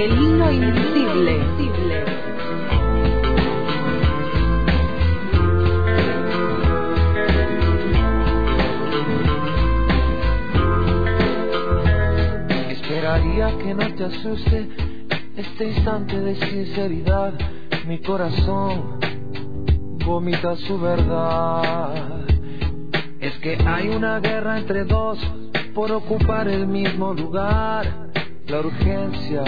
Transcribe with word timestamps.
El 0.00 0.12
himno 0.12 0.50
invisible. 0.50 1.40
Esperaría 12.70 13.58
que 13.58 13.74
no 13.74 13.94
te 13.94 14.04
asuste 14.04 14.68
este 15.36 15.68
instante 15.68 16.18
de 16.18 16.34
sinceridad. 16.46 17.34
Mi 17.86 17.98
corazón 17.98 19.00
vomita 20.06 20.56
su 20.56 20.80
verdad. 20.80 22.24
Es 23.20 23.36
que 23.40 23.58
hay 23.66 23.90
una 23.90 24.18
guerra 24.20 24.60
entre 24.60 24.84
dos 24.84 25.18
por 25.74 25.92
ocupar 25.92 26.48
el 26.48 26.66
mismo 26.66 27.12
lugar. 27.12 28.08
La 28.46 28.60
urgencia 28.60 29.44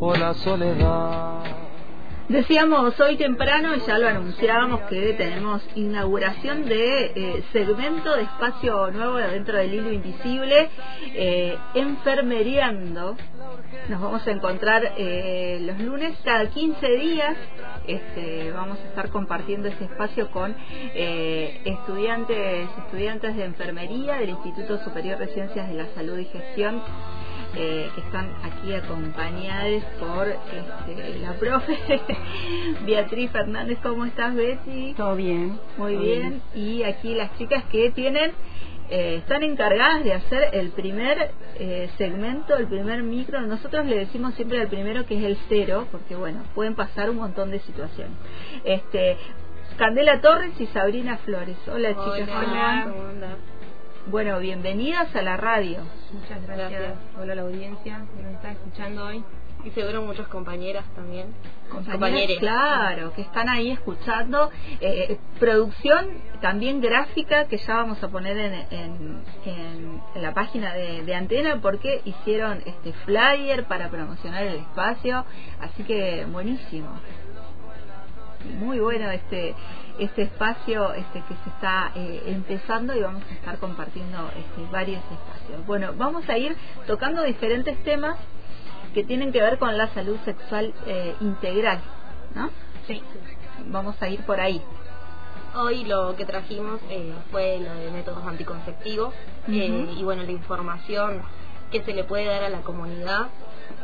o 0.00 0.34
soledad. 0.34 1.58
Decíamos 2.28 3.00
hoy 3.00 3.16
temprano, 3.16 3.74
ya 3.86 3.98
lo 3.98 4.06
anunciábamos, 4.06 4.82
que 4.82 5.14
tenemos 5.14 5.62
inauguración 5.76 6.66
de 6.66 7.12
eh, 7.16 7.44
segmento 7.52 8.14
de 8.14 8.24
espacio 8.24 8.90
nuevo 8.90 9.16
dentro 9.16 9.56
del 9.56 9.72
hilo 9.72 9.90
invisible, 9.90 10.68
eh, 11.14 11.56
enfermeriando. 11.72 13.16
Nos 13.88 14.00
vamos 14.00 14.26
a 14.26 14.30
encontrar 14.30 14.92
eh, 14.98 15.58
los 15.62 15.80
lunes 15.80 16.18
cada 16.22 16.50
15 16.50 16.86
días. 16.98 17.34
Este, 17.86 18.52
vamos 18.52 18.78
a 18.80 18.88
estar 18.88 19.08
compartiendo 19.08 19.68
ese 19.68 19.84
espacio 19.84 20.30
con 20.30 20.54
eh, 20.68 21.62
estudiantes, 21.64 22.68
estudiantes 22.84 23.36
de 23.36 23.44
enfermería 23.44 24.16
del 24.16 24.28
Instituto 24.30 24.76
Superior 24.84 25.18
de 25.18 25.28
Ciencias 25.28 25.66
de 25.66 25.74
la 25.74 25.86
Salud 25.94 26.18
y 26.18 26.26
Gestión 26.26 26.82
eh, 27.54 27.90
que 27.94 28.00
están 28.02 28.30
aquí 28.42 28.74
acompañadas 28.74 29.82
por 29.98 30.28
este, 30.28 31.18
la 31.18 31.32
profe 31.34 31.76
Beatriz 32.86 33.30
Fernández. 33.30 33.78
¿Cómo 33.82 34.04
estás, 34.04 34.34
Betty? 34.34 34.94
Todo 34.94 35.16
bien. 35.16 35.58
Muy 35.76 35.96
bien. 35.96 36.42
Y 36.54 36.82
aquí 36.82 37.14
las 37.14 37.36
chicas 37.38 37.64
que 37.70 37.90
tienen, 37.90 38.32
eh, 38.90 39.16
están 39.16 39.42
encargadas 39.42 40.02
de 40.02 40.14
hacer 40.14 40.50
el 40.52 40.70
primer 40.70 41.32
eh, 41.56 41.90
segmento, 41.98 42.56
el 42.56 42.66
primer 42.68 43.02
micro. 43.02 43.40
Nosotros 43.42 43.86
le 43.86 43.98
decimos 43.98 44.34
siempre 44.34 44.60
al 44.60 44.68
primero 44.68 45.04
que 45.04 45.18
es 45.18 45.24
el 45.24 45.38
cero, 45.48 45.86
porque 45.90 46.16
bueno, 46.16 46.42
pueden 46.54 46.74
pasar 46.74 47.10
un 47.10 47.16
montón 47.16 47.50
de 47.50 47.60
situaciones. 47.60 48.16
Este, 48.64 49.16
Candela 49.76 50.20
Torres 50.20 50.58
y 50.58 50.66
Sabrina 50.68 51.18
Flores. 51.18 51.56
Hola, 51.66 51.90
chicas. 51.90 52.28
Hola, 52.28 52.86
¿cómo 52.88 53.08
andas? 53.08 53.36
Bueno, 54.10 54.38
bienvenidas 54.38 55.14
a 55.14 55.20
la 55.20 55.36
radio. 55.36 55.80
Muchas 56.14 56.42
gracias. 56.46 56.94
Hola 57.20 57.34
a 57.34 57.36
la 57.36 57.42
audiencia 57.42 58.06
que 58.16 58.22
nos 58.22 58.32
está 58.36 58.52
escuchando 58.52 59.04
hoy. 59.04 59.22
Y 59.64 59.70
seguro 59.72 60.00
muchas 60.00 60.26
compañeras 60.28 60.86
también. 60.94 61.26
Compañeras, 61.68 62.38
claro, 62.38 63.12
que 63.12 63.20
están 63.20 63.50
ahí 63.50 63.70
escuchando. 63.70 64.50
Eh, 64.80 65.18
producción 65.38 66.08
también 66.40 66.80
gráfica 66.80 67.48
que 67.48 67.58
ya 67.58 67.74
vamos 67.76 68.02
a 68.02 68.08
poner 68.08 68.38
en, 68.38 68.54
en, 68.54 69.22
en, 69.44 70.02
en 70.14 70.22
la 70.22 70.32
página 70.32 70.72
de, 70.72 71.02
de, 71.04 71.14
Antena 71.14 71.60
porque 71.60 72.00
hicieron 72.06 72.62
este 72.64 72.94
flyer 73.04 73.64
para 73.64 73.90
promocionar 73.90 74.42
el 74.44 74.56
espacio. 74.56 75.26
Así 75.60 75.82
que 75.82 76.24
buenísimo. 76.24 76.88
Muy 78.58 78.78
bueno 78.78 79.10
este 79.10 79.54
este 79.98 80.22
espacio 80.22 80.92
este 80.94 81.20
que 81.22 81.34
se 81.34 81.50
está 81.50 81.92
eh, 81.94 82.22
empezando 82.26 82.94
y 82.94 83.00
vamos 83.00 83.22
a 83.30 83.34
estar 83.34 83.58
compartiendo 83.58 84.30
este, 84.36 84.70
varios 84.70 85.02
espacios. 85.04 85.66
Bueno, 85.66 85.92
vamos 85.96 86.28
a 86.28 86.38
ir 86.38 86.56
tocando 86.86 87.22
diferentes 87.24 87.76
temas 87.84 88.16
que 88.94 89.04
tienen 89.04 89.32
que 89.32 89.40
ver 89.40 89.58
con 89.58 89.76
la 89.76 89.88
salud 89.88 90.16
sexual 90.24 90.72
eh, 90.86 91.14
integral, 91.20 91.80
¿no? 92.34 92.50
Sí. 92.86 93.02
Vamos 93.66 94.00
a 94.00 94.08
ir 94.08 94.20
por 94.22 94.40
ahí. 94.40 94.62
Hoy 95.54 95.84
lo 95.84 96.14
que 96.16 96.24
trajimos 96.24 96.80
eh, 96.90 97.12
fue 97.30 97.58
lo 97.58 97.74
de 97.74 97.90
métodos 97.90 98.24
anticonceptivos 98.24 99.12
uh 99.46 99.50
-huh. 99.50 99.98
y 99.98 100.04
bueno, 100.04 100.22
la 100.22 100.30
información 100.30 101.22
que 101.70 101.82
se 101.82 101.92
le 101.92 102.04
puede 102.04 102.26
dar 102.26 102.44
a 102.44 102.48
la 102.48 102.60
comunidad 102.60 103.28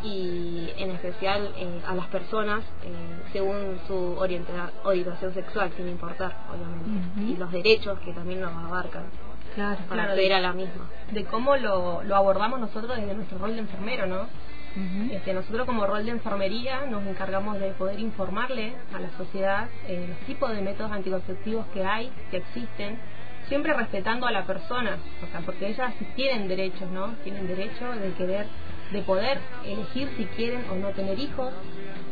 y 0.02 0.70
en 0.76 0.90
especial 0.90 1.52
eh, 1.56 1.80
a 1.86 1.94
las 1.94 2.06
personas 2.08 2.62
eh, 2.82 2.92
según 3.32 3.78
su 3.86 4.16
orientación 4.18 5.34
sexual, 5.34 5.72
sin 5.76 5.88
importar, 5.88 6.36
obviamente, 6.52 6.84
uh 6.84 7.20
-huh. 7.20 7.32
y 7.32 7.36
los 7.36 7.50
derechos 7.52 7.98
que 8.00 8.12
también 8.12 8.40
nos 8.40 8.52
abarcan. 8.52 9.04
Claro, 9.54 9.76
para 9.88 10.02
claro, 10.02 10.10
acceder 10.12 10.32
a 10.32 10.40
la 10.40 10.52
misma. 10.52 10.90
De 11.12 11.24
cómo 11.24 11.56
lo, 11.56 12.02
lo 12.02 12.16
abordamos 12.16 12.58
nosotros 12.58 12.96
desde 12.96 13.14
nuestro 13.14 13.38
rol 13.38 13.52
de 13.54 13.60
enfermero, 13.60 14.06
¿no? 14.06 14.22
Uh 14.22 14.80
-huh. 14.80 15.12
este, 15.12 15.32
nosotros 15.32 15.64
como 15.66 15.86
rol 15.86 16.04
de 16.04 16.10
enfermería 16.10 16.86
nos 16.86 17.06
encargamos 17.06 17.60
de 17.60 17.70
poder 17.72 18.00
informarle 18.00 18.74
a 18.92 18.98
la 18.98 19.10
sociedad 19.16 19.68
eh, 19.86 20.06
los 20.08 20.18
tipos 20.26 20.50
de 20.50 20.60
métodos 20.60 20.90
anticonceptivos 20.90 21.66
que 21.72 21.84
hay, 21.84 22.10
que 22.30 22.38
existen, 22.38 22.98
siempre 23.48 23.72
respetando 23.74 24.26
a 24.26 24.32
la 24.32 24.44
persona, 24.44 24.98
o 25.22 25.26
sea, 25.30 25.40
porque 25.40 25.68
ellas 25.68 25.94
tienen 26.16 26.48
derechos, 26.48 26.90
¿no? 26.90 27.14
Tienen 27.22 27.46
derecho 27.46 27.92
de 27.92 28.12
querer 28.14 28.46
de 28.94 29.02
poder 29.02 29.38
elegir 29.66 30.08
si 30.16 30.24
quieren 30.36 30.64
o 30.70 30.76
no 30.76 30.90
tener 30.90 31.18
hijos, 31.18 31.52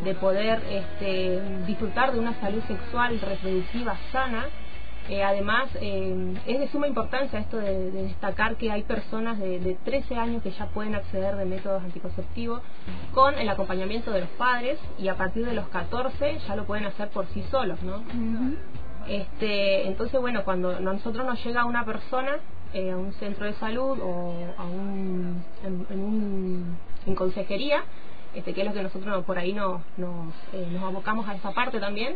de 0.05 0.15
poder 0.15 0.61
este, 0.69 1.41
disfrutar 1.67 2.13
de 2.13 2.19
una 2.19 2.39
salud 2.41 2.63
sexual 2.67 3.19
reproductiva 3.21 3.97
sana. 4.11 4.47
Eh, 5.09 5.23
además, 5.23 5.69
eh, 5.81 6.35
es 6.47 6.61
de 6.61 6.69
suma 6.69 6.87
importancia 6.87 7.39
esto 7.41 7.57
de, 7.57 7.91
de, 7.91 8.03
destacar 8.05 8.57
que 8.57 8.71
hay 8.71 8.83
personas 8.83 9.39
de, 9.39 9.59
de 9.59 9.75
13 9.85 10.15
años 10.17 10.43
que 10.43 10.53
ya 10.53 10.67
pueden 10.67 10.95
acceder 10.95 11.35
de 11.37 11.45
métodos 11.45 11.83
anticonceptivos 11.83 12.63
con 13.13 13.37
el 13.37 13.49
acompañamiento 13.49 14.13
de 14.13 14.21
los 14.21 14.29
padres 14.31 14.79
y 14.99 15.09
a 15.09 15.17
partir 15.17 15.45
de 15.45 15.55
los 15.55 15.69
14 15.69 16.39
ya 16.47 16.57
lo 16.57 16.67
pueden 16.67 16.87
hacer 16.87 17.09
por 17.09 17.27
sí 17.29 17.43
solos, 17.51 17.83
¿no? 17.83 17.97
Uh 17.97 18.03
-huh. 18.03 18.57
Este, 19.09 19.89
entonces, 19.89 20.21
bueno, 20.21 20.45
cuando 20.45 20.71
a 20.71 20.81
nosotros 20.81 21.27
nos 21.27 21.45
llega 21.45 21.65
una 21.65 21.85
persona 21.85 22.39
eh, 22.75 22.91
a 22.91 22.97
un 22.97 23.13
centro 23.15 23.45
de 23.45 23.53
salud 23.55 23.99
o 24.01 24.35
a 24.57 24.65
un, 24.65 25.12
consejería, 27.23 27.85
este, 28.35 28.53
que 28.53 28.63
es 28.63 28.67
lo 28.67 28.73
que 28.73 28.83
nosotros 28.83 29.25
por 29.25 29.39
ahí 29.39 29.53
nos, 29.53 29.81
nos, 29.97 30.35
eh, 30.53 30.67
nos 30.73 30.83
abocamos 30.83 31.29
a 31.29 31.35
esa 31.35 31.53
parte 31.53 31.79
también, 31.79 32.15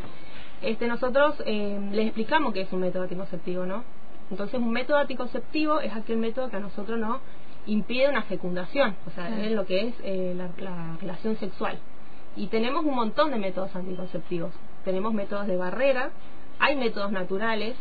este, 0.62 0.88
nosotros 0.88 1.36
eh, 1.46 1.78
les 1.92 2.06
explicamos 2.06 2.52
que 2.52 2.62
es 2.62 2.72
un 2.72 2.80
método 2.80 3.04
anticonceptivo, 3.04 3.66
¿no? 3.66 3.84
Entonces, 4.30 4.58
un 4.58 4.72
método 4.72 4.96
anticonceptivo 4.96 5.80
es 5.80 5.94
aquel 5.94 6.16
método 6.16 6.50
que 6.50 6.56
a 6.56 6.60
nosotros 6.60 6.98
nos 6.98 7.20
impide 7.66 8.08
una 8.08 8.22
fecundación, 8.22 8.96
o 9.06 9.10
sea, 9.10 9.28
es 9.44 9.52
lo 9.52 9.64
que 9.64 9.88
es 9.88 9.94
eh, 10.02 10.34
la, 10.36 10.48
la 10.58 10.96
relación 11.00 11.36
sexual. 11.36 11.78
Y 12.34 12.48
tenemos 12.48 12.84
un 12.84 12.94
montón 12.94 13.30
de 13.30 13.38
métodos 13.38 13.74
anticonceptivos. 13.76 14.52
Tenemos 14.84 15.14
métodos 15.14 15.46
de 15.46 15.56
barrera, 15.56 16.10
hay 16.58 16.74
métodos 16.74 17.12
naturales, 17.12 17.76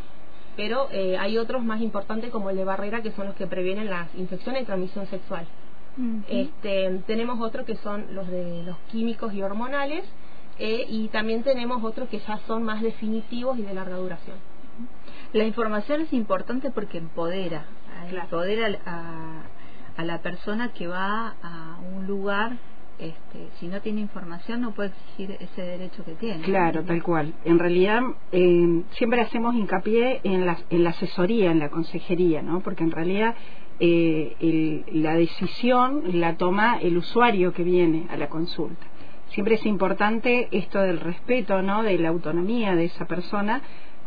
pero 0.56 0.88
eh, 0.92 1.18
hay 1.18 1.38
otros 1.38 1.64
más 1.64 1.82
importantes 1.82 2.32
como 2.32 2.50
el 2.50 2.58
de 2.58 2.64
barrera 2.64 3.02
que 3.02 3.12
son 3.12 3.28
los 3.28 3.36
que 3.36 3.48
previenen 3.48 3.90
las 3.90 4.14
infecciones 4.16 4.62
de 4.62 4.66
transmisión 4.66 5.08
sexual. 5.08 5.46
Uh 5.98 6.02
-huh. 6.02 6.24
este, 6.28 7.02
tenemos 7.08 7.40
otros 7.40 7.66
que 7.66 7.76
son 7.78 8.06
los 8.14 8.28
de 8.28 8.64
los 8.64 8.78
químicos 8.92 9.34
y 9.34 9.42
hormonales 9.42 10.04
eh, 10.60 10.86
y 10.90 11.08
también 11.10 11.44
tenemos 11.44 11.84
otros 11.84 12.10
que 12.10 12.20
ya 12.20 12.38
son 12.48 12.64
más 12.64 12.82
definitivos 12.82 13.58
y 13.58 13.64
de 13.64 13.74
larga 13.74 13.98
duración. 13.98 14.38
La 15.34 15.44
información 15.44 16.02
es 16.02 16.14
importante 16.14 16.72
porque 16.72 16.98
empodera, 16.98 17.66
claro. 18.10 18.24
empodera 18.26 18.80
a, 18.86 19.42
a 19.98 20.04
la 20.04 20.22
persona 20.22 20.74
que 20.74 20.88
va 20.88 21.36
a 21.42 21.78
un 21.94 22.08
lugar 22.08 22.58
este, 22.98 23.50
si 23.60 23.68
no 23.68 23.82
tiene 23.82 24.00
información 24.00 24.62
no 24.62 24.72
puede 24.72 24.90
exigir 24.90 25.38
ese 25.40 25.62
derecho 25.62 26.06
que 26.06 26.14
tiene. 26.14 26.42
Claro, 26.44 26.84
tal 26.84 27.04
cual. 27.04 27.34
En 27.44 27.60
realidad 27.60 28.02
eh, 28.32 28.84
siempre 28.92 29.20
hacemos 29.20 29.54
hincapié 29.56 30.22
en 30.24 30.46
la, 30.46 30.58
en 30.70 30.84
la 30.84 30.92
asesoría, 30.92 31.52
en 31.52 31.60
la 31.60 31.70
consejería, 31.70 32.42
¿no? 32.42 32.62
Porque 32.62 32.84
en 32.84 32.92
realidad 32.92 33.36
eh, 33.80 34.36
el, 34.40 35.04
la 35.04 35.16
decisión 35.16 36.20
la 36.20 36.38
toma 36.38 36.78
el 36.82 36.98
usuario 36.98 37.54
que 37.54 37.64
viene 37.64 38.08
a 38.10 38.18
la 38.18 38.30
consulta. 38.30 38.86
Siempre 39.30 39.56
es 39.56 39.66
importante 39.66 40.48
esto 40.52 40.80
del 40.80 41.00
respeto, 41.00 41.62
¿no? 41.62 41.84
De 41.84 41.98
la 41.98 42.10
autonomía 42.10 42.76
de 42.76 42.86
esa 42.86 43.06
persona, 43.06 43.62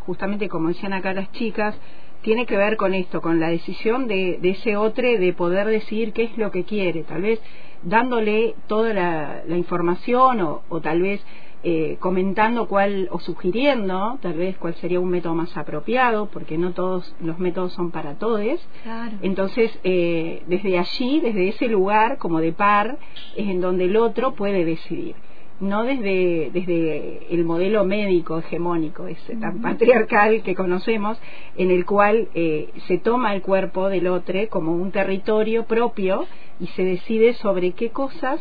justamente 0.05 0.49
como 0.49 0.69
decían 0.69 0.93
acá 0.93 1.13
las 1.13 1.31
chicas, 1.33 1.77
tiene 2.21 2.45
que 2.45 2.57
ver 2.57 2.77
con 2.77 2.93
esto, 2.93 3.21
con 3.21 3.39
la 3.39 3.49
decisión 3.49 4.07
de, 4.07 4.39
de 4.41 4.49
ese 4.49 4.75
otro 4.77 5.07
de 5.07 5.33
poder 5.33 5.67
decidir 5.67 6.13
qué 6.13 6.23
es 6.23 6.37
lo 6.37 6.51
que 6.51 6.63
quiere. 6.63 7.03
Tal 7.03 7.21
vez 7.21 7.39
dándole 7.83 8.55
toda 8.67 8.93
la, 8.93 9.43
la 9.47 9.57
información 9.57 10.41
o, 10.41 10.61
o, 10.69 10.81
tal 10.81 11.01
vez 11.01 11.21
eh, 11.63 11.97
comentando 11.99 12.69
cuál 12.69 13.09
o 13.11 13.19
sugiriendo 13.19 14.17
tal 14.21 14.33
vez 14.35 14.57
cuál 14.57 14.75
sería 14.75 14.99
un 15.01 15.09
método 15.09 15.35
más 15.35 15.57
apropiado 15.57 16.27
porque 16.27 16.57
no 16.57 16.71
todos 16.71 17.13
los 17.19 17.37
métodos 17.37 17.73
son 17.73 17.91
para 17.91 18.13
todos 18.13 18.65
claro. 18.83 19.17
entonces 19.21 19.77
eh, 19.83 20.41
desde 20.47 20.77
allí 20.77 21.19
desde 21.19 21.49
ese 21.49 21.67
lugar 21.67 22.17
como 22.17 22.39
de 22.39 22.53
par 22.53 22.97
es 23.35 23.49
en 23.49 23.59
donde 23.59 23.85
el 23.85 23.97
otro 23.97 24.35
puede 24.35 24.63
decidir 24.63 25.15
no 25.59 25.83
desde, 25.83 26.51
desde 26.53 27.33
el 27.33 27.43
modelo 27.43 27.83
médico 27.83 28.39
hegemónico, 28.39 29.07
ese 29.07 29.35
tan 29.35 29.61
patriarcal 29.61 30.41
que 30.43 30.55
conocemos, 30.55 31.19
en 31.57 31.71
el 31.71 31.85
cual 31.85 32.29
eh, 32.33 32.69
se 32.87 32.97
toma 32.97 33.33
el 33.33 33.41
cuerpo 33.41 33.89
del 33.89 34.07
otro 34.07 34.29
como 34.49 34.73
un 34.73 34.91
territorio 34.91 35.65
propio 35.65 36.25
y 36.59 36.67
se 36.67 36.83
decide 36.83 37.33
sobre 37.35 37.71
qué 37.71 37.89
cosas 37.89 38.39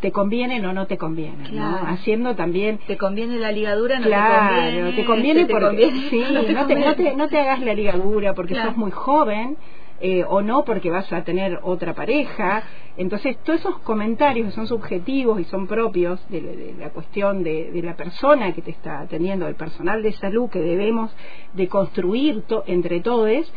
te 0.00 0.12
conviene 0.12 0.66
o 0.66 0.72
no 0.72 0.86
te 0.86 0.96
conviene, 0.96 1.44
Haciendo 1.86 2.34
también... 2.34 2.78
Te 2.86 2.96
conviene 2.96 3.38
la 3.38 3.52
ligadura, 3.52 3.98
no 3.98 4.06
claro, 4.06 4.94
te 4.94 5.04
conviene. 5.04 5.44
te 5.46 5.52
porque, 5.52 5.90
Sí, 6.10 6.24
no 6.32 6.66
te, 6.66 7.14
no, 7.14 7.28
te, 7.28 7.38
hagas 7.38 7.60
la 7.60 7.74
ligadura 7.74 8.34
porque 8.34 8.54
sos 8.54 8.76
muy 8.76 8.90
joven, 8.90 9.56
eh, 10.00 10.24
o 10.26 10.40
no 10.40 10.64
porque 10.64 10.90
vas 10.90 11.12
a 11.12 11.24
tener 11.24 11.60
otra 11.62 11.94
pareja. 11.94 12.62
Entonces, 12.96 13.36
todos 13.44 13.60
esos 13.60 13.78
comentarios 13.80 14.48
que 14.48 14.54
son 14.54 14.66
subjetivos 14.66 15.40
y 15.40 15.44
son 15.44 15.66
propios 15.66 16.26
de, 16.30 16.74
la 16.78 16.90
cuestión 16.90 17.42
de, 17.42 17.70
la 17.82 17.94
persona 17.96 18.52
que 18.52 18.62
te 18.62 18.70
está 18.70 19.00
atendiendo, 19.00 19.46
del 19.46 19.56
personal 19.56 20.02
de 20.02 20.12
salud 20.12 20.48
que 20.48 20.60
debemos 20.60 21.14
de 21.52 21.68
construir 21.68 22.44
entre 22.66 23.00
todos, 23.00 23.52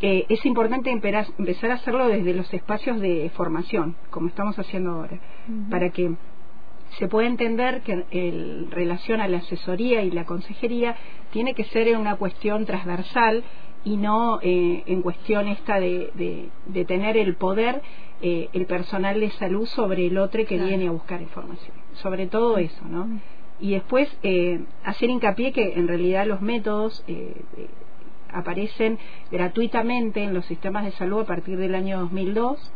eh, 0.00 0.26
es 0.28 0.44
importante 0.46 0.90
empezar 0.90 1.70
a 1.70 1.74
hacerlo 1.74 2.08
desde 2.08 2.34
los 2.34 2.52
espacios 2.52 2.98
de 3.00 3.30
formación, 3.34 3.94
como 4.10 4.28
estamos 4.28 4.58
haciendo 4.58 4.92
ahora, 4.92 5.20
para 5.70 5.90
que 5.90 6.16
se 6.98 7.08
pueda 7.08 7.28
entender 7.28 7.82
que 7.82 8.04
en 8.10 8.70
relación 8.70 9.20
a 9.20 9.28
la 9.28 9.38
asesoría 9.38 10.02
y 10.02 10.10
la 10.10 10.24
consejería 10.24 10.96
tiene 11.30 11.54
que 11.54 11.64
ser 11.64 11.96
una 11.96 12.16
cuestión 12.16 12.66
transversal 12.66 13.44
y 13.84 13.96
no 13.96 14.38
eh, 14.42 14.82
en 14.86 15.02
cuestión 15.02 15.48
esta 15.48 15.80
de, 15.80 16.50
de, 16.66 16.84
tener 16.84 17.16
el 17.16 17.34
poder 17.34 17.82
eh, 18.20 18.48
el 18.52 18.66
personal 18.66 19.18
de 19.18 19.30
salud 19.32 19.66
sobre 19.66 20.06
el 20.06 20.18
otro 20.18 20.44
que 20.46 20.58
viene 20.58 20.88
a 20.88 20.92
buscar 20.92 21.20
información. 21.20 21.74
Sobre 21.94 22.26
todo 22.26 22.58
eso, 22.58 22.84
¿no? 22.88 23.08
Y 23.60 23.72
después 23.72 24.08
eh, 24.22 24.60
hacer 24.84 25.10
hincapié 25.10 25.52
que 25.52 25.74
en 25.74 25.88
realidad 25.88 26.26
los 26.26 26.40
métodos 26.40 27.04
aparecen 28.32 28.98
gratuitamente 29.30 30.22
en 30.22 30.34
los 30.34 30.46
sistemas 30.46 30.84
de 30.84 30.92
salud 30.92 31.20
a 31.20 31.26
partir 31.26 31.58
del 31.58 31.74
año 31.74 32.00
2002, 32.00 32.72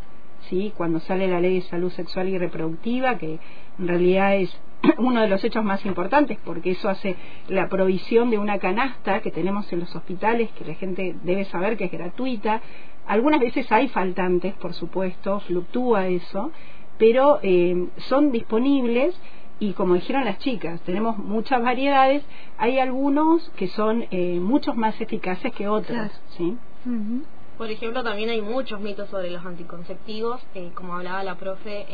¿sí? 0.48 0.72
cuando 0.76 1.00
sale 1.00 1.28
la 1.28 1.40
ley 1.40 1.56
de 1.56 1.62
salud 1.62 1.90
sexual 1.93 2.28
y 2.28 2.38
reproductiva, 2.38 3.19
que 3.19 3.38
en 3.78 3.88
realidad 3.88 4.37
es 4.37 4.58
uno 4.98 5.22
de 5.22 5.28
los 5.28 5.43
hechos 5.44 5.64
más 5.64 5.84
importantes, 5.87 6.38
porque 6.44 6.72
eso 6.72 6.88
hace 6.88 7.16
la 7.48 7.69
provisión 7.69 8.31
de 8.31 8.38
una 8.38 8.58
canasta 8.58 9.20
que 9.20 9.31
tenemos 9.31 9.72
en 9.72 9.81
los 9.81 9.94
hospitales, 9.94 10.50
que 10.52 10.64
la 10.64 10.75
gente 10.75 11.16
debe 11.22 11.44
saber 11.44 11.76
que 11.76 11.84
es 11.84 11.93
gratuita. 11.93 12.60
Algunas 13.06 13.40
veces 13.40 13.70
hay 13.70 13.88
faltantes, 13.88 14.54
por 14.54 14.75
supuesto, 14.75 15.40
fluctúa 15.40 16.08
eso, 16.08 16.50
pero 16.99 17.38
eh, 17.42 17.88
son 17.99 18.32
disponibles 18.32 19.19
y 19.58 19.72
como 19.72 19.94
dijeron 19.94 20.25
las 20.25 20.38
chicas, 20.38 20.81
tenemos 20.82 21.16
muchas 21.16 21.62
variedades, 21.62 22.22
hay 22.58 22.78
algunos 22.78 23.49
que 23.56 23.69
son 23.69 24.04
eh, 24.10 24.38
muchos 24.38 24.76
más 24.76 25.00
eficaces 25.00 25.52
que 25.52 25.66
otros, 25.66 26.10
¿sí? 26.37 26.56
Por 27.58 27.70
ejemplo, 27.70 28.02
también 28.02 28.30
hay 28.30 28.42
muchos 28.42 28.80
mitos 28.80 29.08
sobre 29.08 29.30
los 29.30 29.44
anticonceptivos, 29.44 30.40
eh, 30.54 30.70
como 30.74 30.94
hablaba 30.96 31.22
la 31.22 31.36
profe, 31.36 31.86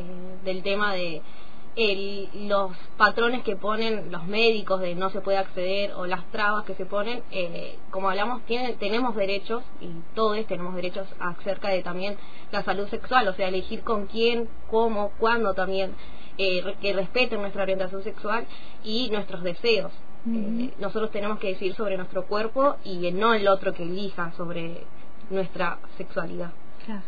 del 0.45 0.63
tema 0.63 0.93
de 0.95 1.23
el, 1.77 2.29
los 2.49 2.73
patrones 2.97 3.43
que 3.43 3.57
ponen 3.57 4.13
los 4.13 4.27
médicos 4.27 4.81
de 4.81 4.95
no 4.95 5.11
se 5.11 5.21
puede 5.21 5.39
acceder 5.39 5.93
o 5.95 6.07
las 6.07 6.25
trabas 6.31 6.65
que 6.65 6.75
se 6.75 6.85
ponen, 6.85 7.23
eh, 7.31 7.79
como 7.91 8.11
hablamos, 8.11 8.43
tiene, 8.45 8.75
tenemos 8.75 9.15
derechos 9.17 9.63
y 9.81 9.89
todos 10.15 10.45
tenemos 10.47 10.75
derechos 10.75 11.09
acerca 11.19 11.69
de 11.69 11.83
también 11.83 12.17
la 12.51 12.63
salud 12.63 12.89
sexual, 12.89 13.27
o 13.29 13.35
sea, 13.35 13.49
elegir 13.49 13.83
con 13.83 14.07
quién, 14.07 14.49
cómo, 14.71 15.13
cuándo 15.19 15.55
también, 15.55 15.95
eh, 16.39 16.63
que 16.81 16.93
respeten 16.93 17.41
nuestra 17.41 17.63
orientación 17.63 18.03
sexual 18.03 18.47
y 18.85 19.09
nuestros 19.11 19.43
deseos. 19.43 19.93
Eh, 20.25 20.73
nosotros 20.79 21.11
tenemos 21.11 21.41
que 21.41 21.49
decir 21.49 21.75
sobre 21.75 21.97
nuestro 21.97 22.27
cuerpo 22.27 22.77
y 22.85 23.11
no 23.11 23.35
el 23.35 23.49
otro 23.49 23.75
que 23.75 23.83
elija 23.83 24.33
sobre 24.37 24.85
nuestra 25.33 25.79
sexualidad. 25.97 26.51
Claro. 26.85 27.03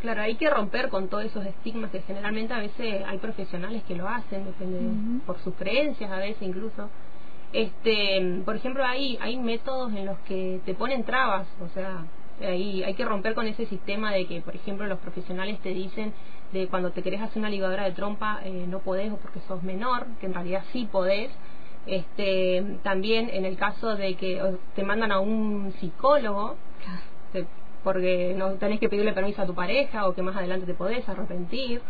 Claro, 0.00 0.20
hay 0.20 0.34
que 0.34 0.50
romper 0.50 0.90
con 0.90 1.08
todos 1.08 1.24
esos 1.24 1.46
estigmas 1.46 1.90
que 1.90 2.02
generalmente 2.02 2.52
a 2.52 2.58
veces 2.58 3.02
hay 3.06 3.16
profesionales 3.16 3.82
que 3.84 3.96
lo 3.96 4.06
hacen, 4.06 4.44
depende 4.44 4.80
por 5.24 5.38
sus 5.38 5.54
creencias 5.54 6.10
a 6.10 6.18
veces 6.18 6.42
incluso. 6.42 6.90
Este, 7.54 8.42
por 8.44 8.56
ejemplo, 8.56 8.84
hay 8.84 9.16
hay 9.22 9.38
métodos 9.38 9.94
en 9.94 10.04
los 10.04 10.18
que 10.20 10.60
te 10.66 10.74
ponen 10.74 11.04
trabas, 11.04 11.46
o 11.62 11.68
sea, 11.68 12.04
ahí 12.42 12.82
hay 12.82 12.94
que 12.94 13.04
romper 13.04 13.34
con 13.34 13.46
ese 13.46 13.66
sistema 13.66 14.12
de 14.12 14.26
que, 14.26 14.40
por 14.40 14.54
ejemplo, 14.54 14.86
los 14.86 14.98
profesionales 14.98 15.58
te 15.60 15.70
dicen 15.70 16.12
de 16.52 16.68
cuando 16.68 16.90
te 16.90 17.02
querés 17.02 17.20
hacer 17.20 17.38
una 17.38 17.48
ligadura 17.50 17.84
de 17.84 17.92
trompa 17.92 18.40
eh, 18.44 18.66
no 18.68 18.80
podés 18.80 19.12
o 19.12 19.16
porque 19.16 19.40
sos 19.48 19.62
menor, 19.62 20.06
que 20.20 20.26
en 20.26 20.34
realidad 20.34 20.64
sí 20.72 20.88
podés. 20.90 21.30
Este, 21.86 22.78
también 22.82 23.28
en 23.30 23.44
el 23.44 23.56
caso 23.56 23.94
de 23.94 24.14
que 24.14 24.40
te 24.74 24.84
mandan 24.84 25.12
a 25.12 25.20
un 25.20 25.74
psicólogo, 25.80 26.56
porque 27.82 28.34
no 28.36 28.52
tenés 28.52 28.80
que 28.80 28.88
pedirle 28.88 29.12
permiso 29.12 29.42
a 29.42 29.46
tu 29.46 29.54
pareja 29.54 30.08
o 30.08 30.14
que 30.14 30.22
más 30.22 30.36
adelante 30.36 30.66
te 30.66 30.74
podés 30.74 31.08
arrepentir. 31.08 31.82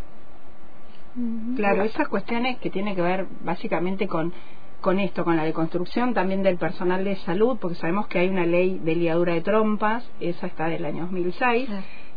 Claro, 1.55 1.82
esas 1.82 2.08
cuestiones 2.08 2.58
que 2.58 2.70
tienen 2.70 2.96
que 2.96 3.02
ver 3.02 3.26
básicamente 3.43 4.08
con 4.08 4.32
con 4.85 4.99
esto, 4.99 5.25
con 5.25 5.38
la 5.38 5.44
deconstrucción 5.44 6.12
también 6.12 6.43
del 6.43 6.58
personal 6.58 7.05
de 7.05 7.17
salud, 7.17 7.56
porque 7.58 7.75
sabemos 7.76 8.06
que 8.06 8.19
hay 8.19 8.29
una 8.29 8.44
ley 8.44 8.79
de 8.85 8.94
ligadura 8.94 9.32
de 9.32 9.41
trompas, 9.41 10.06
esa 10.20 10.46
está 10.46 10.67
del 10.67 10.85
año 10.85 11.05
2006, 11.05 11.70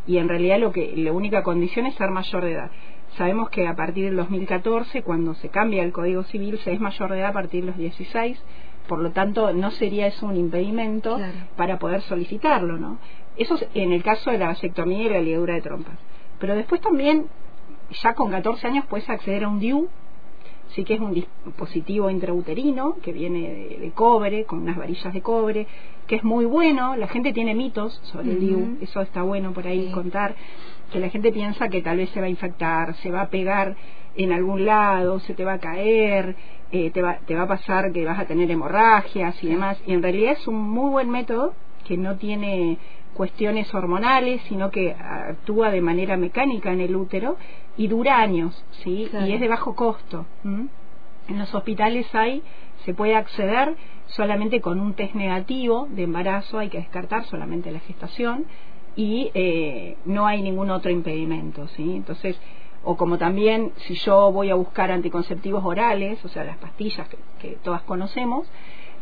y 0.06 0.18
en 0.18 0.28
realidad 0.28 0.58
lo 0.58 0.70
que 0.70 0.92
la 0.94 1.12
única 1.12 1.42
condición 1.42 1.86
es 1.86 1.94
ser 1.94 2.10
mayor 2.10 2.44
de 2.44 2.52
edad. 2.52 2.70
Sabemos 3.16 3.48
que 3.48 3.66
a 3.66 3.74
partir 3.74 4.04
del 4.04 4.16
2014, 4.16 5.02
cuando 5.02 5.32
se 5.36 5.48
cambia 5.48 5.82
el 5.82 5.92
Código 5.92 6.24
Civil, 6.24 6.58
se 6.58 6.74
es 6.74 6.78
mayor 6.78 7.10
de 7.10 7.20
edad 7.20 7.30
a 7.30 7.32
partir 7.32 7.62
de 7.62 7.68
los 7.68 7.78
16, 7.78 8.38
por 8.88 8.98
lo 8.98 9.10
tanto 9.10 9.52
no 9.52 9.70
sería 9.70 10.08
eso 10.08 10.26
un 10.26 10.36
impedimento 10.36 11.20
para 11.56 11.78
poder 11.78 12.00
solicitarlo, 12.02 12.78
¿no? 12.78 12.98
Eso 13.36 13.54
es 13.54 13.68
en 13.74 13.92
el 13.92 14.02
caso 14.02 14.32
de 14.32 14.38
la 14.38 14.48
vasectomía 14.48 15.04
y 15.04 15.08
la 15.10 15.20
ligadura 15.20 15.54
de 15.54 15.60
trompas. 15.60 15.96
Pero 16.40 16.56
después 16.56 16.80
también, 16.80 17.26
ya 18.02 18.14
con 18.14 18.30
14 18.30 18.66
años, 18.66 18.86
puedes 18.88 19.08
acceder 19.08 19.44
a 19.44 19.48
un 19.48 19.60
DIU, 19.60 19.88
sí 20.70 20.84
que 20.84 20.94
es 20.94 21.00
un 21.00 21.14
dispositivo 21.14 22.10
intrauterino 22.10 22.96
que 23.02 23.12
viene 23.12 23.76
de, 23.80 23.92
cobre, 23.94 24.44
con 24.44 24.60
unas 24.60 24.76
varillas 24.76 25.12
de 25.12 25.20
cobre, 25.20 25.66
que 26.06 26.16
es 26.16 26.24
muy 26.24 26.46
bueno. 26.46 26.96
La 26.96 27.06
gente 27.06 27.32
tiene 27.32 27.54
mitos 27.54 28.00
sobre 28.04 28.32
el 28.32 28.40
DIU, 28.40 28.78
eso 28.80 29.00
está 29.02 29.22
bueno 29.22 29.52
por 29.52 29.66
ahí 29.66 29.90
contar, 29.92 30.34
que 30.90 30.98
la 30.98 31.10
gente 31.10 31.30
piensa 31.30 31.68
que 31.68 31.82
tal 31.82 31.98
vez 31.98 32.10
se 32.10 32.20
va 32.20 32.26
a 32.26 32.30
infectar, 32.30 32.94
se 32.96 33.10
va 33.10 33.22
a 33.22 33.28
pegar 33.28 33.76
en 34.16 34.32
algún 34.32 34.64
lado, 34.64 35.20
se 35.20 35.34
te 35.34 35.44
va 35.44 35.54
a 35.54 35.58
caer, 35.58 36.36
eh, 36.70 36.90
te, 36.90 37.02
va, 37.02 37.18
te 37.26 37.34
va 37.34 37.42
a 37.42 37.48
pasar 37.48 37.92
que 37.92 38.04
vas 38.04 38.18
a 38.18 38.26
tener 38.26 38.50
hemorragias 38.50 39.42
y 39.42 39.48
demás. 39.48 39.80
Y 39.86 39.92
en 39.92 40.02
realidad 40.02 40.32
es 40.32 40.46
un 40.48 40.60
muy 40.60 40.90
buen 40.90 41.10
método 41.10 41.54
que 41.86 41.96
no 41.96 42.16
tiene 42.16 42.78
cuestiones 43.14 43.72
hormonales, 43.74 44.42
sino 44.48 44.70
que 44.70 44.92
actúa 44.92 45.70
de 45.70 45.80
manera 45.80 46.16
mecánica 46.16 46.72
en 46.72 46.80
el 46.80 46.94
útero 46.94 47.36
y 47.76 47.88
dura 47.88 48.18
años, 48.18 48.64
¿sí? 48.82 49.10
Y 49.26 49.32
es 49.32 49.40
de 49.40 49.48
bajo 49.48 49.74
costo. 49.74 50.26
En 50.44 51.38
los 51.38 51.54
hospitales 51.54 52.12
hay, 52.14 52.42
se 52.84 52.94
puede 52.94 53.16
acceder 53.16 53.74
solamente 54.06 54.60
con 54.60 54.80
un 54.80 54.94
test 54.94 55.14
negativo 55.14 55.88
de 55.90 56.04
embarazo, 56.04 56.58
hay 56.58 56.68
que 56.68 56.78
descartar 56.78 57.24
solamente 57.24 57.70
la 57.70 57.80
gestación 57.80 58.46
y 58.96 59.30
eh, 59.34 59.96
no 60.04 60.26
hay 60.26 60.42
ningún 60.42 60.70
otro 60.70 60.90
impedimento, 60.90 61.68
¿sí? 61.68 61.96
Entonces, 61.96 62.40
o 62.90 62.96
como 62.96 63.18
también 63.18 63.72
si 63.76 63.96
yo 63.96 64.32
voy 64.32 64.48
a 64.48 64.54
buscar 64.54 64.90
anticonceptivos 64.90 65.62
orales, 65.62 66.24
o 66.24 66.28
sea, 66.28 66.42
las 66.42 66.56
pastillas 66.56 67.06
que, 67.38 67.58
todas 67.62 67.82
conocemos, 67.82 68.48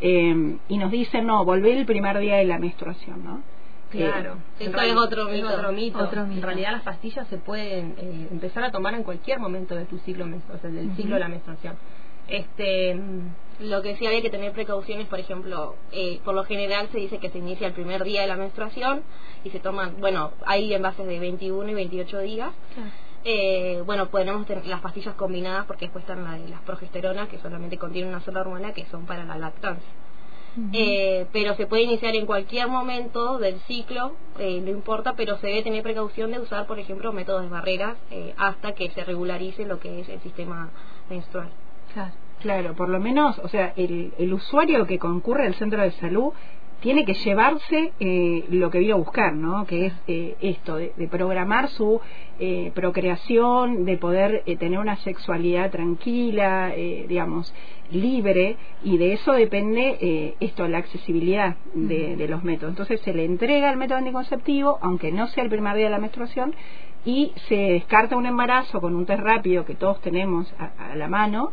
eh, 0.01 0.57
y 0.69 0.79
nos 0.79 0.91
dicen, 0.91 1.25
no, 1.25 1.45
volver 1.45 1.79
el 1.79 1.87
primer 1.87 2.19
día 2.19 2.35
de 2.35 2.47
la 2.47 2.59
menstruación, 2.59 3.25
¿no? 3.25 3.43
Claro, 3.89 4.39
eso 4.59 4.77
es 4.81 4.97
otro 4.97 5.73
mito. 5.73 6.01
En 6.13 6.43
realidad 6.43 6.73
las 6.73 6.83
pastillas 6.83 7.29
se 7.29 7.37
pueden 7.39 7.95
eh, 7.97 8.27
empezar 8.33 8.65
a 8.65 8.73
tomar 8.73 8.93
en 8.95 9.05
cualquier 9.05 9.39
momento 9.39 9.77
de 9.77 9.85
tu 9.85 9.99
ciclo, 9.99 10.25
o 10.25 10.59
sea, 10.59 10.69
del 10.69 10.91
ciclo 10.97 11.15
de 11.15 11.21
la 11.21 11.29
menstruación. 11.29 11.77
Este, 12.27 13.01
lo 13.61 13.83
que 13.83 13.95
sí 13.95 14.05
había 14.05 14.21
que 14.21 14.31
tener 14.31 14.51
precauciones, 14.51 15.07
por 15.07 15.21
ejemplo, 15.21 15.77
eh, 15.93 16.19
por 16.25 16.35
lo 16.35 16.43
general 16.43 16.89
se 16.91 16.99
dice 16.99 17.19
que 17.19 17.31
se 17.31 17.39
inicia 17.39 17.69
el 17.69 17.73
primer 17.73 18.03
día 18.03 18.23
de 18.23 18.27
la 18.27 18.37
menstruación 18.37 19.05
y 19.45 19.51
se 19.51 19.61
toman, 19.61 20.01
bueno, 20.01 20.33
hay 20.45 20.75
envases 20.75 21.07
de 21.07 21.21
21 21.21 21.71
y 21.71 21.75
28 21.75 22.19
días. 22.19 22.51
Eh, 23.29 23.83
bueno, 23.85 24.07
podemos 24.07 24.47
tener 24.47 24.65
las 24.67 24.81
pastillas 24.81 25.17
combinadas 25.17 25.67
porque 25.67 25.87
después 25.87 26.05
están 26.05 26.25
las 26.49 26.61
progesteronas 26.61 27.29
que 27.29 27.41
solamente 27.41 27.77
contienen 27.77 28.11
una 28.11 28.21
sola 28.21 28.43
hormona 28.43 28.73
que 28.73 28.87
son 28.87 29.05
para 29.05 29.25
la 29.25 29.37
lactancia. 29.37 29.91
Eh, 30.73 31.27
pero 31.33 31.55
se 31.55 31.67
puede 31.67 31.83
iniciar 31.83 32.15
en 32.15 32.25
cualquier 32.25 32.69
momento 32.69 33.39
del 33.39 33.59
ciclo, 33.63 34.13
eh, 34.39 34.61
no 34.63 34.71
importa, 34.71 35.15
pero 35.15 35.37
se 35.39 35.49
debe 35.49 35.63
tener 35.63 35.83
precaución 35.83 36.31
de 36.31 36.39
usar, 36.39 36.67
por 36.67 36.79
ejemplo, 36.79 37.13
métodos 37.13 37.43
de 37.43 37.49
barreras 37.49 37.97
eh, 38.11 38.33
hasta 38.39 38.73
que 38.73 38.91
se 38.91 39.05
regularice 39.05 39.67
lo 39.67 39.81
que 39.81 40.01
es 40.01 40.09
el 40.09 40.21
sistema 40.21 40.71
menstrual. 41.11 41.49
Claro, 41.93 42.13
claro 42.41 42.75
por 42.75 42.89
lo 42.89 43.01
menos, 43.01 43.39
o 43.41 43.49
sea, 43.49 43.75
el, 43.77 44.15
el 44.19 44.33
usuario 44.33 44.87
que 44.87 44.99
concurre 44.99 45.47
al 45.47 45.55
centro 45.57 45.83
de 45.83 45.91
salud 45.93 46.33
tiene 46.81 47.05
que 47.05 47.15
llevarse 47.15 47.93
eh, 48.01 48.45
lo 48.51 48.71
que 48.71 48.79
vino 48.79 48.95
a 48.95 48.99
buscar, 48.99 49.35
¿no? 49.35 49.67
Que 49.67 49.87
es 49.87 49.95
eh, 50.07 50.37
esto, 50.41 50.77
de, 50.77 51.09
programar 51.11 51.69
su 51.69 52.01
eh, 52.39 52.71
procreación, 52.75 53.85
de 53.85 53.97
poder 53.97 54.43
tener 54.59 54.79
una 54.79 54.97
sexualidad 54.97 55.71
tranquila, 55.71 56.73
digamos, 57.09 57.53
libre, 57.91 58.57
y 58.83 58.99
de 58.99 59.15
eso 59.15 59.33
depende 59.33 60.35
esto, 60.41 60.67
la 60.69 60.79
accesibilidad 60.79 61.57
de, 61.75 62.27
los 62.29 62.45
métodos. 62.45 62.73
Entonces 62.73 63.01
se 63.01 63.15
le 63.15 63.25
entrega 63.25 63.71
el 63.71 63.77
método 63.77 63.99
anticonceptivo, 63.99 64.79
aunque 64.83 65.13
no 65.13 65.29
sea 65.29 65.45
el 65.45 65.51
primer 65.51 65.77
día 65.77 65.87
de 65.87 65.91
la 65.91 65.99
menstruación, 65.99 66.55
y 67.05 67.33
se 67.49 67.55
descarta 67.55 68.17
un 68.17 68.27
embarazo 68.27 68.81
con 68.81 68.95
un 68.97 69.07
test 69.07 69.23
rápido 69.23 69.65
que 69.65 69.77
todos 69.77 70.01
tenemos 70.01 70.53
a 70.59 70.97
la 70.97 71.09
mano, 71.09 71.53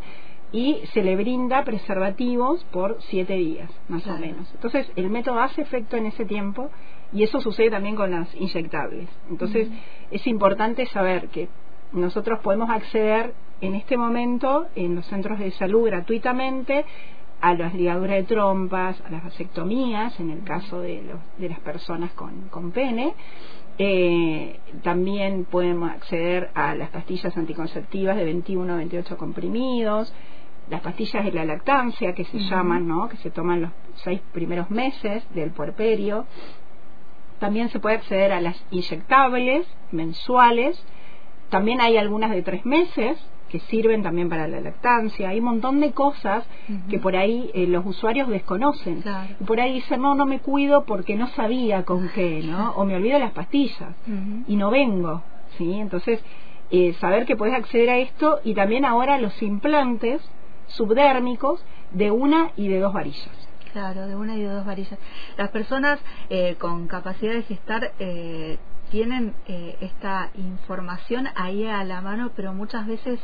y 0.53 0.81
se 0.93 1.01
le 1.01 1.15
brinda 1.15 1.65
preservativos 1.65 2.63
por 2.65 2.98
siete 3.10 3.33
días, 3.33 3.69
más 3.89 4.05
o 4.07 4.17
menos. 4.17 4.50
Entonces, 4.53 4.89
el 4.95 5.10
método 5.10 5.39
hace 5.39 5.62
efecto 5.62 5.98
en 5.98 6.05
ese 6.05 6.25
tiempo 6.25 6.69
y 7.12 7.24
eso 7.24 7.41
sucede 7.41 7.72
también 7.72 7.95
con 7.95 8.12
las 8.12 8.33
inyectables. 8.36 9.10
Entonces, 9.29 9.67
es 10.12 10.25
importante 10.27 10.86
saber 10.86 11.29
que 11.29 11.50
nosotros 11.91 12.39
podemos 12.39 12.69
acceder 12.69 13.33
en 13.62 13.75
este 13.75 13.98
momento 13.98 14.67
en 14.75 14.95
los 14.95 15.05
centros 15.07 15.39
de 15.39 15.51
salud 15.51 15.86
gratuitamente 15.88 16.86
a 17.41 17.55
las 17.55 17.74
ligaduras 17.74 18.15
de 18.17 18.24
trompas, 18.24 19.01
a 19.01 19.10
las 19.10 19.24
vasectomías, 19.24 20.17
en 20.19 20.29
el 20.29 20.43
caso 20.43 20.79
de, 20.79 21.03
de 21.38 21.50
las 21.50 21.60
personas 21.60 22.12
con, 22.13 22.48
con 22.50 22.72
pene. 22.72 23.15
Eh, 23.79 24.60
también 24.83 25.45
podemos 25.45 25.89
acceder 25.89 26.51
a 26.53 26.75
las 26.75 26.89
pastillas 26.91 27.36
anticonceptivas 27.36 28.15
de 28.15 28.24
21 28.24 28.72
a 28.72 28.77
28 28.77 29.17
comprimidos, 29.17 30.13
las 30.70 30.82
pastillas 30.82 31.25
de 31.25 31.32
la 31.32 31.46
lactancia 31.46 32.13
que 32.13 32.25
se 32.25 32.39
llaman, 32.39 32.88
¿no? 32.88 33.10
que 33.10 33.17
se 33.17 33.32
toman 33.32 33.62
los 33.62 33.72
seis 33.96 34.22
primeros 34.32 34.70
meses 34.70 35.24
del 35.34 35.51
puerperio. 35.51 36.25
También 37.39 37.70
se 37.70 37.79
puede 37.79 37.98
acceder 37.98 38.32
a 38.32 38.41
las 38.41 38.63
inyectables 38.72 39.67
mensuales. 39.91 40.82
También 41.50 41.82
hay 41.82 41.98
algunas 41.98 42.32
de 42.32 42.41
tres 42.41 42.65
meses 42.65 43.17
que 43.50 43.60
sirven 43.60 44.01
también 44.01 44.29
para 44.29 44.48
la 44.48 44.62
lactancia. 44.62 45.29
Hay 45.29 45.38
un 45.38 45.46
montón 45.46 45.79
de 45.79 45.91
cosas 45.91 46.43
que 46.89 46.98
por 46.98 47.15
ahí 47.15 47.51
eh, 47.53 47.67
los 47.67 47.86
usuarios 47.86 48.27
desconocen. 48.29 49.03
Y 49.39 49.43
por 49.43 49.60
ahí 49.60 49.74
dicen, 49.74 50.01
no, 50.01 50.15
no 50.15 50.25
me 50.25 50.39
cuido 50.39 50.86
porque 50.86 51.15
no 51.15 51.27
sabía 51.27 51.84
con 51.84 52.10
qué, 52.10 52.41
¿no? 52.43 52.72
O 52.72 52.86
me 52.86 52.96
olvido 52.96 53.20
las 53.20 53.32
pastillas 53.32 53.93
y 54.48 54.55
no 54.55 54.72
vengo, 54.72 55.22
¿sí? 55.58 55.72
Entonces, 55.74 56.24
eh, 56.72 56.93
saber 56.93 57.27
que 57.27 57.36
puedes 57.36 57.53
acceder 57.53 57.91
a 57.91 57.98
esto 58.00 58.39
y 58.43 58.55
también 58.55 58.86
ahora 58.86 59.20
los 59.20 59.39
implantes 59.43 60.20
subdérmicos 60.67 61.63
de 61.91 62.12
una 62.12 62.51
y 62.55 62.67
de 62.67 62.79
dos 62.79 62.93
varillas. 62.93 63.29
Claro, 63.74 64.08
de 64.08 64.15
una 64.15 64.36
y 64.36 64.41
de 64.41 64.50
dos 64.50 64.65
varillas. 64.65 65.00
Las 65.36 65.50
personas 65.50 66.00
eh, 66.29 66.55
con 66.60 66.88
capacidad 66.88 67.34
de 67.34 67.41
gestar 67.41 67.91
eh, 67.98 68.60
tienen 68.91 69.34
eh, 69.48 69.77
esta 69.82 70.29
información 70.36 71.27
ahí 71.36 71.65
a 71.65 71.84
la 71.84 72.00
mano, 72.01 72.32
pero 72.36 72.53
muchas 72.53 72.86
veces 72.86 73.20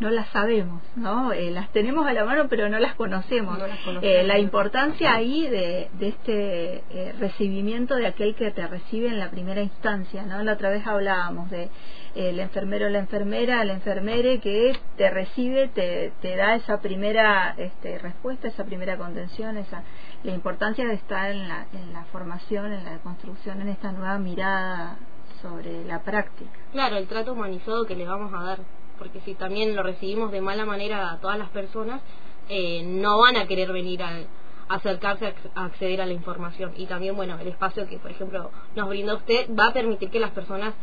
no 0.00 0.10
las 0.10 0.28
sabemos, 0.28 0.82
¿no? 0.94 1.32
las 1.32 1.70
tenemos 1.70 2.06
a 2.06 2.12
la 2.12 2.24
mano, 2.24 2.48
pero 2.50 2.68
no 2.68 2.78
las 2.78 2.96
conocemos. 2.96 3.58
la 4.02 4.38
importancia 4.38 5.14
ahí 5.14 5.48
de, 5.48 5.88
de 5.98 6.08
este 6.08 7.14
recibimiento 7.18 7.94
de 7.94 8.08
aquel 8.08 8.34
que 8.34 8.50
te 8.50 8.66
recibe 8.66 9.08
en 9.08 9.18
la 9.18 9.30
primera 9.30 9.62
instancia, 9.62 10.24
¿no? 10.24 10.42
La 10.42 10.54
otra 10.54 10.68
vez 10.68 10.86
hablábamos 10.86 11.48
de 11.50 11.70
el 12.16 12.40
enfermero 12.40 12.86
o 12.86 12.88
la 12.88 12.98
enfermera, 12.98 13.62
el 13.62 13.70
enfermere 13.70 14.40
que 14.40 14.76
te 14.96 15.10
recibe, 15.10 15.68
te, 15.68 16.12
te 16.22 16.34
da 16.36 16.56
esa 16.56 16.80
primera 16.80 17.54
este, 17.58 17.98
respuesta, 17.98 18.48
esa 18.48 18.64
primera 18.64 18.96
contención, 18.96 19.58
esa 19.58 19.84
la 20.26 20.32
importancia 20.32 20.86
de 20.86 20.94
estar 20.94 21.30
en 21.30 21.48
la, 21.48 22.04
formación, 22.10 22.72
en 22.72 22.84
la 22.84 22.98
construcción, 22.98 23.60
en 23.60 23.68
esta 23.68 23.92
nueva 23.92 24.18
mirada 24.18 24.98
sobre 25.40 25.84
la 25.84 26.02
práctica. 26.02 26.50
Claro, 26.72 26.96
el 26.96 27.06
trato 27.06 27.32
humanizado 27.32 27.86
que 27.86 27.94
le 27.94 28.06
vamos 28.06 28.32
a 28.34 28.42
dar, 28.42 28.58
porque 28.98 29.20
si 29.20 29.34
también 29.34 29.76
lo 29.76 29.82
recibimos 29.82 30.32
de 30.32 30.40
mala 30.40 30.64
manera 30.64 31.12
a 31.12 31.20
todas 31.20 31.38
las 31.38 31.48
personas, 31.50 32.00
eh, 32.48 32.82
no 32.84 33.20
van 33.20 33.36
a 33.36 33.46
querer 33.46 33.72
venir 33.72 34.02
a 34.02 34.22
acercarse 34.68 35.32
a 35.54 35.64
acceder 35.64 36.00
a 36.00 36.06
la 36.06 36.12
información 36.12 36.72
y 36.76 36.86
también 36.86 37.14
bueno 37.14 37.38
el 37.38 37.46
espacio 37.46 37.86
que 37.86 37.98
por 37.98 38.10
ejemplo 38.10 38.50
nos 38.74 38.88
brinda 38.88 39.14
usted 39.14 39.48
va 39.56 39.68
a 39.68 39.72
permitir 39.72 40.10
que 40.10 40.18
las 40.18 40.32
personas 40.32 40.74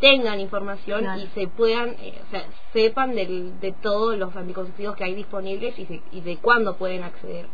tengan 0.00 0.40
información 0.40 1.04
y 1.18 1.26
se 1.34 1.46
puedan, 1.46 1.90
eh, 1.90 2.20
o 2.26 2.30
sea, 2.30 2.44
sepan 2.72 3.14
de 3.14 3.74
todos 3.82 4.16
los 4.16 4.34
anticonceptivos 4.34 4.96
que 4.96 5.04
hay 5.04 5.14
disponibles 5.14 5.74
y, 5.78 6.20
de 6.20 6.36
cuándo 6.38 6.76
pueden 6.76 7.04
acceder 7.04 7.46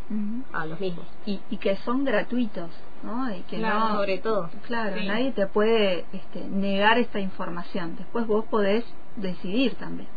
a 0.52 0.64
los 0.66 0.80
mismos. 0.80 1.06
Y, 1.26 1.38
que 1.58 1.76
son 1.78 2.04
gratuitos, 2.04 2.70
¿no? 3.02 3.34
Y 3.34 3.40
que 3.42 3.58
no, 3.58 3.96
sobre 3.96 4.18
todo. 4.18 4.48
Claro, 4.66 4.96
nadie 5.02 5.32
te 5.32 5.46
puede 5.46 6.04
este, 6.12 6.44
negar 6.44 6.98
esta 6.98 7.18
información. 7.18 7.96
Después 7.96 8.26
vos 8.26 8.44
podés 8.46 8.84
decidir 9.16 9.74
también. 9.74 10.08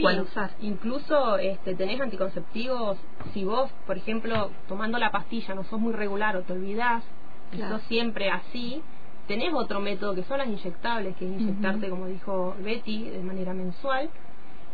cuál 0.00 0.22
usar. 0.22 0.52
Incluso 0.62 1.36
este, 1.36 1.74
tenés 1.74 2.00
anticonceptivos, 2.00 2.96
si 3.34 3.44
vos, 3.44 3.70
por 3.86 3.98
ejemplo, 3.98 4.50
tomando 4.66 4.98
la 4.98 5.10
pastilla 5.10 5.54
no 5.54 5.64
sos 5.64 5.78
muy 5.78 5.92
regular 5.92 6.36
o 6.36 6.42
te 6.42 6.54
olvidás, 6.54 7.04
y 7.52 7.58
sos 7.58 7.82
siempre 7.82 8.30
así, 8.30 8.80
tenés 9.30 9.54
otro 9.54 9.78
método 9.78 10.12
que 10.16 10.24
son 10.24 10.38
las 10.38 10.48
inyectables, 10.48 11.14
que 11.14 11.24
es 11.24 11.40
inyectarte, 11.40 11.88
como 11.88 12.06
dijo 12.06 12.56
Betty, 12.64 13.04
de 13.10 13.22
manera 13.22 13.54
mensual, 13.54 14.10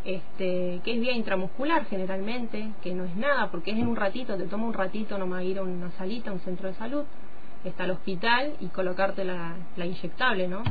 este, 0.03 0.81
que 0.83 0.95
es 0.95 0.99
vía 0.99 1.13
intramuscular 1.13 1.85
generalmente, 1.85 2.71
que 2.83 2.95
no 2.95 3.05
es 3.05 3.15
nada, 3.17 3.51
porque 3.51 3.73
es 3.73 3.77
en 3.77 3.87
un 3.87 3.97
ratito, 3.97 4.35
te 4.35 4.45
toma 4.45 4.65
un 4.65 4.73
ratito 4.73 5.19
nomás 5.19 5.45
ir 5.45 5.59
a 5.59 5.63
una 5.63 5.91
salita, 5.99 6.31
a 6.31 6.33
un 6.33 6.41
centro 6.41 6.69
de 6.69 6.75
salud, 6.77 7.05
está 7.65 7.85
al 7.85 7.91
hospital 7.91 8.55
y 8.61 8.69
colocarte 8.69 9.27
la, 9.27 9.57
la 9.77 9.85
inyectable, 9.85 10.49
¿no? 10.49 10.63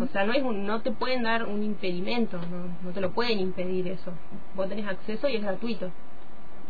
O 0.00 0.06
sea, 0.12 0.24
no 0.24 0.32
es 0.32 0.44
un, 0.44 0.64
no 0.64 0.82
te 0.82 0.92
pueden 0.92 1.24
dar 1.24 1.46
un 1.46 1.64
impedimento, 1.64 2.38
no, 2.38 2.68
no 2.84 2.90
te 2.92 3.00
lo 3.00 3.10
pueden 3.10 3.40
impedir 3.40 3.88
eso. 3.88 4.12
Vos 4.54 4.68
tenés 4.68 4.86
acceso 4.86 5.28
y 5.28 5.34
es 5.34 5.42
gratuito. 5.42 5.90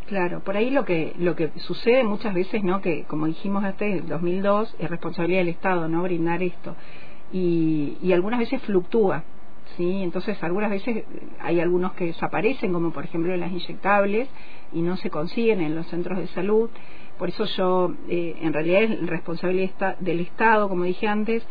Claro, 0.07 0.39
por 0.41 0.57
ahí 0.57 0.71
lo 0.71 0.85
que 0.85 1.15
lo 1.19 1.35
que 1.35 1.51
sucede 1.57 2.05
muchas 2.05 2.33
veces, 2.33 2.63
¿no? 2.63 2.81
Que 2.81 3.03
como 3.05 3.27
dijimos 3.27 3.65
hasta 3.65 3.87
el 3.87 4.07
2002 4.07 4.77
es 4.79 4.89
responsabilidad 4.89 5.41
del 5.41 5.49
Estado, 5.49 5.89
¿no? 5.89 6.03
Brindar 6.05 6.45
esto 6.45 6.77
y, 7.33 7.97
y 8.01 8.13
algunas 8.13 8.39
veces 8.39 8.63
fluctúa, 8.63 9.25
sí. 9.77 10.03
Entonces 10.05 10.41
algunas 10.45 10.71
veces 10.71 11.05
hay 11.41 11.59
algunos 11.59 11.95
que 11.95 12.07
desaparecen, 12.07 12.73
como 12.73 12.93
por 12.93 13.05
ejemplo 13.05 13.37
las 13.37 13.51
inyectables 13.51 14.29
y 14.73 14.81
no 14.81 14.97
se 14.97 15.11
consiguen 15.11 15.61
en 15.61 15.75
los 15.75 15.87
centros 15.89 16.19
de 16.19 16.29
salud. 16.29 16.71
Por 17.19 17.31
eso 17.31 17.45
yo, 17.45 17.93
eh, 18.09 18.37
en 18.43 18.53
realidad 18.53 18.83
es 18.83 19.07
responsabilidad 19.09 19.99
del 19.99 20.21
Estado, 20.21 20.69
como 20.69 20.85
dije 20.85 21.09
antes, 21.09 21.45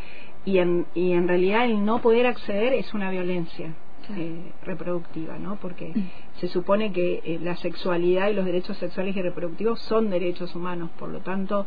y 0.45 0.59
en, 0.59 0.85
y 0.93 1.11
en 1.11 1.27
realidad 1.27 1.65
el 1.65 1.83
no 1.83 2.01
poder 2.01 2.27
acceder 2.27 2.73
es 2.73 2.93
una 2.93 3.09
violencia 3.09 3.73
eh, 4.17 4.51
reproductiva, 4.63 5.37
¿no? 5.37 5.55
Porque 5.57 5.93
se 6.35 6.47
supone 6.47 6.91
que 6.91 7.21
eh, 7.23 7.39
la 7.41 7.55
sexualidad 7.55 8.29
y 8.29 8.33
los 8.33 8.45
derechos 8.45 8.77
sexuales 8.77 9.15
y 9.15 9.21
reproductivos 9.21 9.79
son 9.81 10.09
derechos 10.09 10.55
humanos, 10.55 10.89
por 10.97 11.09
lo 11.09 11.19
tanto, 11.21 11.65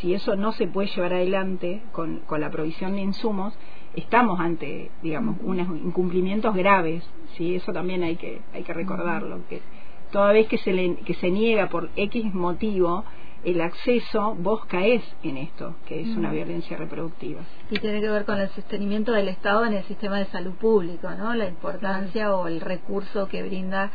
si 0.00 0.14
eso 0.14 0.36
no 0.36 0.52
se 0.52 0.66
puede 0.66 0.88
llevar 0.88 1.14
adelante 1.14 1.82
con, 1.92 2.20
con 2.20 2.40
la 2.40 2.50
provisión 2.50 2.92
de 2.94 3.02
insumos, 3.02 3.56
estamos 3.94 4.40
ante, 4.40 4.90
digamos, 5.02 5.36
unos 5.42 5.68
incumplimientos 5.78 6.54
graves, 6.54 7.08
¿sí? 7.36 7.56
Eso 7.56 7.72
también 7.72 8.02
hay 8.02 8.16
que, 8.16 8.40
hay 8.52 8.62
que 8.62 8.74
recordarlo, 8.74 9.40
que 9.48 9.62
toda 10.10 10.32
vez 10.32 10.46
que 10.48 10.58
se, 10.58 10.72
le, 10.72 10.96
que 10.96 11.14
se 11.14 11.30
niega 11.30 11.68
por 11.68 11.90
X 11.96 12.32
motivo, 12.34 13.04
el 13.46 13.60
acceso, 13.60 14.34
vos 14.34 14.64
caes 14.66 15.04
en 15.22 15.36
esto, 15.36 15.76
que 15.86 16.00
es 16.00 16.08
una 16.16 16.32
violencia 16.32 16.76
reproductiva. 16.76 17.42
Y 17.70 17.78
tiene 17.78 18.00
que 18.00 18.08
ver 18.08 18.24
con 18.24 18.40
el 18.40 18.48
sostenimiento 18.48 19.12
del 19.12 19.28
Estado 19.28 19.64
en 19.64 19.72
el 19.72 19.84
sistema 19.84 20.18
de 20.18 20.26
salud 20.26 20.54
público, 20.54 21.08
¿no? 21.12 21.32
La 21.32 21.46
importancia 21.46 22.34
o 22.34 22.48
el 22.48 22.60
recurso 22.60 23.28
que 23.28 23.44
brinda, 23.44 23.92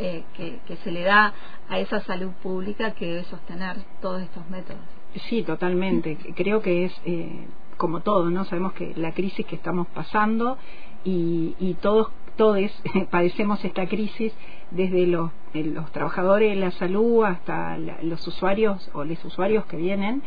eh, 0.00 0.24
que, 0.34 0.76
se 0.82 0.90
le 0.90 1.02
da 1.02 1.32
a 1.68 1.78
esa 1.78 2.00
salud 2.00 2.32
pública 2.42 2.90
que 2.90 3.06
debe 3.06 3.24
sostener 3.24 3.76
todos 4.00 4.20
estos 4.20 4.50
métodos. 4.50 4.82
Sí, 5.28 5.44
totalmente. 5.44 6.18
Creo 6.34 6.60
que 6.60 6.86
es 6.86 6.92
eh, 7.04 7.46
como 7.76 8.00
todo, 8.00 8.30
¿no? 8.30 8.44
Sabemos 8.46 8.72
que 8.72 8.94
la 8.96 9.12
crisis 9.12 9.46
que 9.46 9.54
estamos 9.54 9.86
pasando 9.94 10.58
y, 11.04 11.54
y 11.60 11.74
todos 11.74 12.10
todos 12.36 12.58
padecemos 13.10 13.64
esta 13.64 13.86
crisis 13.86 14.32
desde 14.70 15.06
los, 15.06 15.30
los 15.54 15.90
trabajadores 15.92 16.50
de 16.50 16.56
la 16.56 16.70
salud 16.72 17.24
hasta 17.24 17.76
los 17.78 18.26
usuarios 18.26 18.90
o 18.94 19.04
los 19.04 19.24
usuarios 19.24 19.66
que 19.66 19.76
vienen 19.76 20.22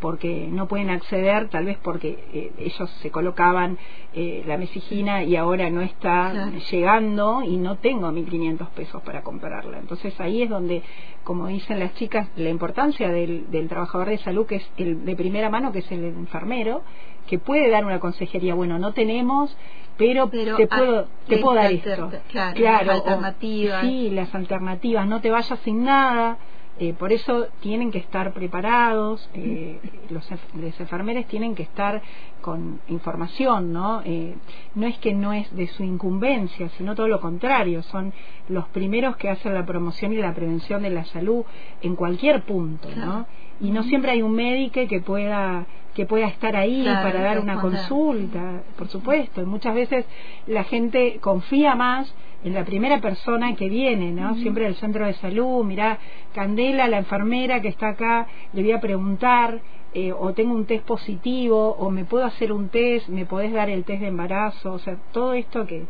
porque 0.00 0.48
no 0.50 0.66
pueden 0.66 0.90
acceder, 0.90 1.48
tal 1.48 1.66
vez 1.66 1.78
porque 1.82 2.24
eh, 2.32 2.52
ellos 2.58 2.90
se 3.02 3.10
colocaban 3.10 3.78
eh, 4.14 4.42
la 4.46 4.56
mesigina 4.56 5.22
y 5.22 5.36
ahora 5.36 5.70
no 5.70 5.82
está 5.82 6.50
llegando 6.70 7.42
y 7.42 7.56
no 7.58 7.76
tengo 7.76 8.10
1.500 8.10 8.68
pesos 8.70 9.02
para 9.02 9.22
comprarla. 9.22 9.78
Entonces 9.78 10.18
ahí 10.20 10.42
es 10.42 10.50
donde, 10.50 10.82
como 11.22 11.46
dicen 11.46 11.78
las 11.78 11.94
chicas, 11.94 12.28
la 12.36 12.48
importancia 12.48 13.10
del, 13.10 13.50
del 13.50 13.68
trabajador 13.68 14.08
de 14.08 14.18
salud, 14.18 14.46
que 14.46 14.56
es 14.56 14.70
el 14.78 15.04
de 15.04 15.14
primera 15.14 15.50
mano, 15.50 15.70
que 15.70 15.80
es 15.80 15.92
el 15.92 16.04
enfermero, 16.04 16.82
que 17.26 17.38
puede 17.38 17.70
dar 17.70 17.84
una 17.84 18.00
consejería, 18.00 18.54
bueno, 18.54 18.78
no 18.78 18.92
tenemos, 18.92 19.56
pero, 19.96 20.28
te 20.28 20.66
puedo 20.66 21.08
te 21.28 21.36
puedo 21.38 21.56
dar 21.56 21.70
esto 21.72 22.10
claro, 22.28 22.58
las 22.58 22.88
alternativas 22.88 23.82
sí 23.82 24.10
las 24.10 24.34
alternativas 24.34 25.06
no 25.06 25.20
te 25.20 25.30
vayas 25.30 25.58
sin 25.60 25.84
nada 25.84 26.38
Eh, 26.82 26.94
por 26.94 27.12
eso 27.12 27.48
tienen 27.60 27.90
que 27.90 27.98
estar 27.98 28.32
preparados, 28.32 29.28
eh, 29.34 29.78
los, 30.08 30.26
los, 30.54 30.80
enfermeros 30.80 31.26
tienen 31.26 31.54
que 31.54 31.62
estar 31.62 32.00
con 32.40 32.80
información, 32.88 33.70
¿no? 33.70 34.00
Eh, 34.02 34.34
no 34.74 34.86
es 34.86 34.96
que 34.96 35.12
no 35.12 35.34
es 35.34 35.54
de 35.54 35.66
su 35.66 35.82
incumbencia, 35.84 36.70
sino 36.78 36.94
todo 36.94 37.06
lo 37.06 37.20
contrario, 37.20 37.82
son 37.82 38.14
los 38.48 38.66
primeros 38.68 39.18
que 39.18 39.28
hacen 39.28 39.52
la 39.52 39.66
promoción 39.66 40.14
y 40.14 40.16
la 40.16 40.34
prevención 40.34 40.82
de 40.82 40.88
la 40.88 41.04
salud 41.04 41.44
en 41.82 41.96
cualquier 41.96 42.44
punto, 42.44 42.88
¿no? 42.96 43.26
Y 43.60 43.70
no 43.70 43.82
siempre 43.84 44.12
hay 44.12 44.22
un 44.22 44.32
médico 44.32 44.80
que 44.88 45.00
pueda 45.00 45.66
que 45.94 46.06
pueda 46.06 46.28
estar 46.28 46.56
ahí 46.56 46.84
para 46.84 47.20
dar 47.20 47.40
una 47.40 47.60
consulta, 47.60 48.62
por 48.78 48.88
supuesto, 48.88 49.42
y 49.42 49.44
muchas 49.44 49.74
veces 49.74 50.06
la 50.46 50.64
gente 50.64 51.18
confía 51.20 51.74
más 51.74 52.14
en 52.44 52.54
la 52.54 52.64
primera 52.64 53.00
persona 53.00 53.54
que 53.54 53.68
viene, 53.68 54.12
¿no? 54.12 54.34
Siempre 54.36 54.64
del 54.64 54.76
centro 54.76 55.04
de 55.04 55.14
salud, 55.14 55.64
mira, 55.64 55.98
Candela, 56.32 56.88
la 56.88 56.98
enfermera 56.98 57.60
que 57.60 57.68
está 57.68 57.88
acá, 57.88 58.28
le 58.52 58.62
voy 58.62 58.72
a 58.72 58.80
preguntar, 58.80 59.60
eh, 59.92 60.12
o 60.12 60.32
tengo 60.32 60.54
un 60.54 60.64
test 60.64 60.84
positivo, 60.86 61.74
o 61.78 61.90
me 61.90 62.04
puedo 62.04 62.24
hacer 62.24 62.52
un 62.52 62.68
test, 62.68 63.08
me 63.08 63.26
podés 63.26 63.52
dar 63.52 63.68
el 63.68 63.84
test 63.84 64.00
de 64.00 64.08
embarazo, 64.08 64.72
o 64.72 64.78
sea, 64.78 64.96
todo 65.12 65.34
esto 65.34 65.66
que, 65.66 65.84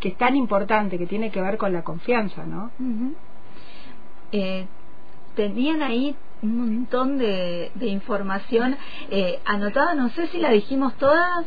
que 0.00 0.08
es 0.08 0.16
tan 0.16 0.34
importante, 0.34 0.98
que 0.98 1.06
tiene 1.06 1.30
que 1.30 1.40
ver 1.40 1.56
con 1.58 1.72
la 1.72 1.82
confianza, 1.82 2.44
¿no? 2.46 2.70
eh, 4.32 4.66
tenían 5.34 5.82
ahí 5.82 6.16
un 6.42 6.58
montón 6.58 7.18
de, 7.18 7.70
de 7.74 7.86
información 7.86 8.76
eh, 9.10 9.40
anotada, 9.44 9.94
no 9.94 10.10
sé 10.10 10.26
si 10.28 10.38
la 10.38 10.50
dijimos 10.50 10.94
todas, 10.94 11.46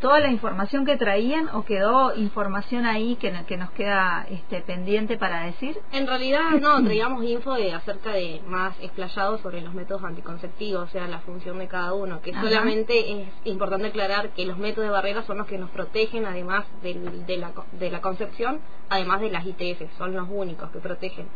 toda 0.00 0.20
la 0.20 0.28
información 0.28 0.86
que 0.86 0.96
traían 0.96 1.48
o 1.52 1.64
quedó 1.64 2.14
información 2.14 2.86
ahí 2.86 3.16
que, 3.16 3.32
que 3.46 3.56
nos 3.56 3.70
queda 3.72 4.26
este, 4.30 4.60
pendiente 4.60 5.16
para 5.16 5.44
decir? 5.44 5.78
En 5.92 6.06
realidad 6.06 6.50
no, 6.60 6.82
traíamos 6.84 7.24
info 7.24 7.54
de, 7.54 7.72
acerca 7.72 8.12
de 8.12 8.40
más 8.46 8.76
explayado 8.80 9.38
sobre 9.38 9.60
los 9.60 9.74
métodos 9.74 10.04
anticonceptivos, 10.04 10.88
o 10.88 10.92
sea, 10.92 11.08
la 11.08 11.20
función 11.20 11.58
de 11.58 11.66
cada 11.66 11.94
uno, 11.94 12.20
que 12.20 12.32
solamente 12.32 13.22
es 13.22 13.28
importante 13.44 13.88
aclarar 13.88 14.30
que 14.30 14.46
los 14.46 14.58
métodos 14.58 14.88
de 14.88 14.92
barrera 14.92 15.24
son 15.24 15.38
los 15.38 15.46
que 15.46 15.58
nos 15.58 15.70
protegen 15.70 16.26
además 16.26 16.64
de, 16.82 16.94
de, 16.94 17.36
la, 17.36 17.52
de 17.72 17.90
la 17.90 18.00
concepción, 18.00 18.60
además 18.88 19.20
de 19.20 19.30
las 19.30 19.44
ITF, 19.44 19.96
son 19.98 20.14
los 20.14 20.28
únicos 20.30 20.70
que 20.70 20.78
protegen 20.78 21.26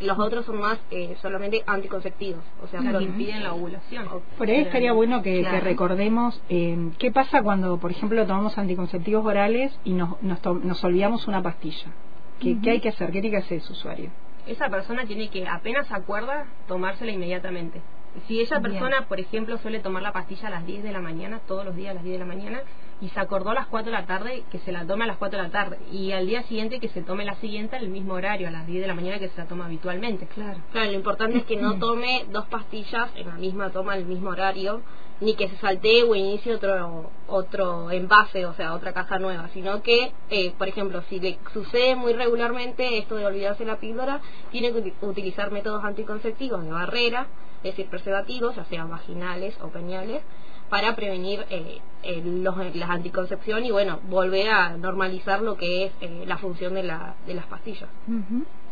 los 0.00 0.18
otros 0.18 0.46
son 0.46 0.60
más 0.60 0.78
eh, 0.90 1.16
solamente 1.20 1.62
anticonceptivos, 1.66 2.42
o 2.62 2.66
sea, 2.68 2.80
que 2.80 3.02
impiden 3.02 3.42
la 3.42 3.52
ovulación. 3.52 4.08
Por 4.36 4.48
ahí 4.48 4.62
estaría 4.62 4.92
bueno 4.92 5.22
que, 5.22 5.42
recordemos 5.60 6.40
eh, 6.48 6.90
qué 6.98 7.10
pasa 7.10 7.42
cuando, 7.42 7.78
por 7.78 7.90
ejemplo, 7.90 8.26
tomamos 8.26 8.56
anticonceptivos 8.58 9.24
orales 9.24 9.78
y 9.84 9.92
nos, 9.92 10.20
nos, 10.22 10.42
nos 10.44 10.84
olvidamos 10.84 11.28
una 11.28 11.42
pastilla. 11.42 11.92
¿Qué, 12.40 12.58
¿Qué, 12.62 12.70
hay 12.70 12.80
que 12.80 12.88
hacer? 12.88 13.08
¿Qué 13.08 13.20
tiene 13.20 13.30
que 13.30 13.44
hacer 13.44 13.58
ese 13.58 13.72
usuario? 13.72 14.10
Esa 14.46 14.68
persona 14.70 15.04
tiene 15.04 15.28
que, 15.28 15.46
apenas 15.46 15.92
acuerda, 15.92 16.46
tomársela 16.66 17.12
inmediatamente. 17.12 17.82
Si 18.26 18.40
esa 18.40 18.60
persona, 18.60 19.06
por 19.06 19.20
ejemplo, 19.20 19.56
suele 19.58 19.78
tomar 19.78 20.02
la 20.02 20.12
pastilla 20.12 20.48
a 20.48 20.50
las 20.50 20.66
10 20.66 20.82
de 20.82 20.92
la 20.92 21.00
mañana, 21.00 21.40
todos 21.46 21.64
los 21.64 21.76
días 21.76 21.92
a 21.92 21.94
las 21.94 22.02
10 22.02 22.14
de 22.14 22.18
la 22.18 22.24
mañana, 22.24 22.60
y 23.00 23.08
se 23.08 23.20
acordó 23.20 23.50
a 23.50 23.54
las 23.54 23.66
4 23.66 23.90
de 23.90 23.98
la 23.98 24.06
tarde 24.06 24.44
que 24.50 24.58
se 24.58 24.72
la 24.72 24.86
tome 24.86 25.04
a 25.04 25.06
las 25.06 25.16
4 25.16 25.38
de 25.38 25.44
la 25.44 25.50
tarde, 25.50 25.78
y 25.90 26.12
al 26.12 26.26
día 26.26 26.42
siguiente 26.44 26.80
que 26.80 26.88
se 26.88 27.02
tome 27.02 27.24
la 27.24 27.34
siguiente 27.36 27.76
al 27.76 27.88
mismo 27.88 28.14
horario, 28.14 28.48
a 28.48 28.50
las 28.50 28.66
10 28.66 28.82
de 28.82 28.86
la 28.86 28.94
mañana 28.94 29.18
que 29.18 29.28
se 29.28 29.38
la 29.38 29.46
toma 29.46 29.66
habitualmente. 29.66 30.26
Claro. 30.26 30.60
Claro, 30.72 30.90
lo 30.90 30.96
importante 30.96 31.38
es 31.38 31.44
que 31.44 31.56
no 31.56 31.74
tome 31.78 32.26
dos 32.30 32.46
pastillas 32.46 33.10
en 33.16 33.28
la 33.28 33.34
misma 33.34 33.70
toma 33.70 33.94
al 33.94 34.04
mismo 34.04 34.30
horario, 34.30 34.82
ni 35.20 35.34
que 35.34 35.48
se 35.48 35.56
saltee 35.58 36.02
o 36.04 36.14
inicie 36.14 36.54
otro 36.54 37.10
otro 37.26 37.90
envase, 37.90 38.46
o 38.46 38.54
sea, 38.54 38.74
otra 38.74 38.92
caja 38.92 39.18
nueva, 39.18 39.48
sino 39.52 39.82
que, 39.82 40.12
eh, 40.30 40.52
por 40.56 40.68
ejemplo, 40.68 41.02
si 41.08 41.20
le 41.20 41.38
sucede 41.52 41.94
muy 41.94 42.14
regularmente 42.14 42.98
esto 42.98 43.16
de 43.16 43.26
olvidarse 43.26 43.64
la 43.64 43.76
píldora, 43.76 44.20
tiene 44.50 44.72
que 44.72 44.94
utilizar 45.02 45.50
métodos 45.50 45.84
anticonceptivos 45.84 46.64
de 46.64 46.72
barrera, 46.72 47.26
es 47.58 47.72
decir, 47.72 47.86
preservativos, 47.88 48.56
ya 48.56 48.64
sean 48.64 48.88
vaginales 48.88 49.54
o 49.60 49.68
peñales, 49.68 50.22
para 50.70 50.94
prevenir 50.94 51.44
eh, 51.50 51.80
los, 52.24 52.56
las 52.74 52.90
anticoncepción 52.90 53.64
y 53.64 53.70
bueno, 53.70 54.00
volver 54.08 54.48
a 54.48 54.76
normalizar 54.76 55.42
lo 55.42 55.56
que 55.56 55.84
es 55.84 55.92
eh, 56.00 56.24
la 56.26 56.38
función 56.38 56.74
de, 56.74 56.84
la, 56.84 57.14
de 57.26 57.34
las 57.34 57.46
pastillas. 57.46 57.88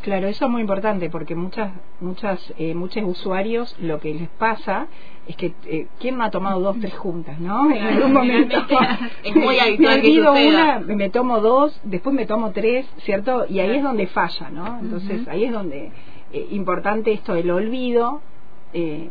Claro, 0.03 0.29
eso 0.29 0.45
es 0.45 0.51
muy 0.51 0.61
importante 0.61 1.11
porque 1.11 1.35
muchas, 1.35 1.73
muchas, 2.01 2.55
eh, 2.57 2.75
muchos 2.75 3.03
usuarios 3.05 3.77
lo 3.81 3.99
que 3.99 4.15
les 4.15 4.29
pasa 4.29 4.87
es 5.27 5.37
que 5.37 5.55
eh, 5.67 5.89
quién 5.99 6.17
me 6.17 6.25
ha 6.25 6.31
tomado 6.31 6.61
dos, 6.61 6.79
tres 6.81 6.97
juntas, 6.97 7.39
¿no? 7.41 7.71
en 7.71 7.83
algún 7.83 8.13
momento 8.13 8.57
es 9.25 9.37
muy 9.37 9.59
habitual 9.59 10.01
que 10.01 10.21
una, 10.21 10.79
me 10.79 11.11
tomo 11.11 11.41
dos, 11.41 11.79
después 11.83 12.15
me 12.15 12.27
tomo 12.27 12.53
tres, 12.53 12.87
¿cierto? 12.99 13.45
Y 13.49 13.59
ahí 13.59 13.77
es 13.77 13.83
donde 13.83 14.07
falla, 14.07 14.51
¿no? 14.51 14.79
Entonces 14.81 15.27
ahí 15.29 15.45
es 15.45 15.53
donde 15.53 15.93
importante 16.51 17.13
esto 17.13 17.35
del 17.35 17.51
olvido, 17.51 18.23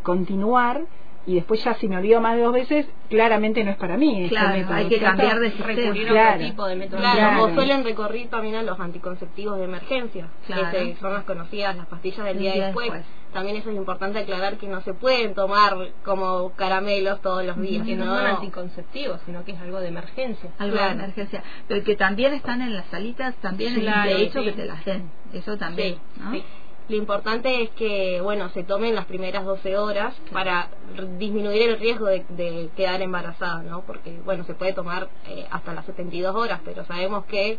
continuar 0.03 0.85
y 1.27 1.35
después 1.35 1.61
ya 1.61 1.73
si 1.73 1.89
me 1.89 1.97
olvido 1.97 2.21
más 2.21 2.37
de 2.37 2.41
dos 2.41 2.53
veces, 2.53 2.87
claramente 3.09 3.61
no 3.65 3.71
es 3.71 3.77
para 3.77 3.97
mí. 3.97 4.27
Claro, 4.29 4.73
hay 4.73 4.87
que 4.87 4.97
cambiar 4.97 5.39
de 5.41 5.49
recurrir 5.49 6.17
a 6.17 6.35
otro 6.35 6.45
tipo 6.47 6.65
de 6.65 6.75
método. 6.77 6.99
Claro, 7.01 7.43
o 7.43 7.53
suelen 7.53 7.83
recurrir 7.83 8.29
también 8.29 8.55
a 8.55 8.63
los 8.63 8.79
anticonceptivos 8.79 9.57
de 9.57 9.65
emergencia, 9.65 10.29
claro. 10.45 10.71
que 10.71 10.95
son 11.01 11.13
las 11.13 11.25
conocidas, 11.25 11.75
las 11.75 11.85
pastillas 11.87 12.25
del 12.25 12.39
día, 12.39 12.67
después. 12.67 12.93
También 13.33 13.57
eso 13.57 13.69
es 13.69 13.75
importante 13.75 14.19
aclarar 14.19 14.57
que 14.57 14.67
no 14.67 14.81
se 14.81 14.93
pueden 14.93 15.35
tomar 15.35 15.75
como 16.05 16.53
caramelos 16.53 17.21
todos 17.21 17.43
los 17.43 17.59
días. 17.59 17.85
Que 17.85 17.97
no, 17.97 18.05
son 18.05 18.25
anticonceptivos, 18.25 19.19
sino 19.25 19.43
que 19.43 19.51
es 19.51 19.59
algo 19.59 19.81
de 19.81 19.89
emergencia. 19.89 20.51
Algo 20.57 20.77
de 20.77 20.91
emergencia. 20.91 21.43
Pero 21.67 21.83
que 21.83 21.97
también 21.97 22.33
están 22.33 22.61
en 22.61 22.73
las 22.73 22.85
salitas, 22.85 23.35
también 23.35 23.77
es 23.77 24.03
de 24.05 24.21
hecho 24.23 24.41
que 24.41 24.53
te 24.53 24.65
las 24.65 24.83
den. 24.85 25.11
Eso 25.33 25.57
también. 25.57 25.97
¿no? 26.15 26.41
Lo 26.89 26.95
importante 26.95 27.63
es 27.63 27.69
que, 27.71 28.21
bueno, 28.21 28.49
se 28.49 28.63
tomen 28.63 28.95
las 28.95 29.05
primeras 29.05 29.43
12 29.43 29.77
horas 29.77 30.15
para 30.31 30.69
disminuir 31.17 31.63
el 31.63 31.79
riesgo 31.79 32.05
de, 32.05 32.69
quedar 32.77 33.01
embarazada, 33.01 33.61
¿no? 33.61 33.81
Porque, 33.81 34.19
bueno, 34.23 34.45
se 34.45 34.53
puede 34.53 34.73
tomar 34.73 35.09
eh, 35.27 35.45
hasta 35.51 35.73
las 35.73 35.85
72 35.85 36.33
horas, 36.33 36.61
pero 36.63 36.85
sabemos 36.85 37.25
que 37.25 37.57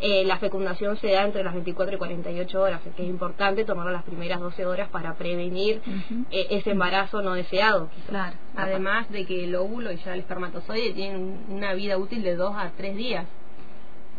eh, 0.00 0.24
la 0.24 0.38
fecundación 0.38 0.96
se 0.96 1.12
da 1.12 1.24
entre 1.24 1.44
las 1.44 1.52
24 1.52 1.94
y 1.94 1.98
48 1.98 2.60
horas, 2.60 2.80
que 2.96 3.02
es 3.02 3.08
importante 3.08 3.66
tomar 3.66 3.86
las 3.92 4.02
primeras 4.02 4.40
12 4.40 4.64
horas 4.64 4.88
para 4.88 5.14
prevenir 5.14 5.82
eh, 6.30 6.46
ese 6.50 6.70
embarazo 6.70 7.20
no 7.20 7.34
deseado. 7.34 7.90
Claro. 8.08 8.36
Además 8.56 9.10
de 9.10 9.26
que 9.26 9.44
el 9.44 9.54
óvulo 9.56 9.92
y 9.92 9.98
ya 9.98 10.14
el 10.14 10.20
espermatozoide 10.20 10.94
tienen 10.94 11.44
una 11.50 11.74
vida 11.74 11.98
útil 11.98 12.22
de 12.22 12.34
2 12.34 12.54
a 12.56 12.70
3 12.78 12.96
días 12.96 13.26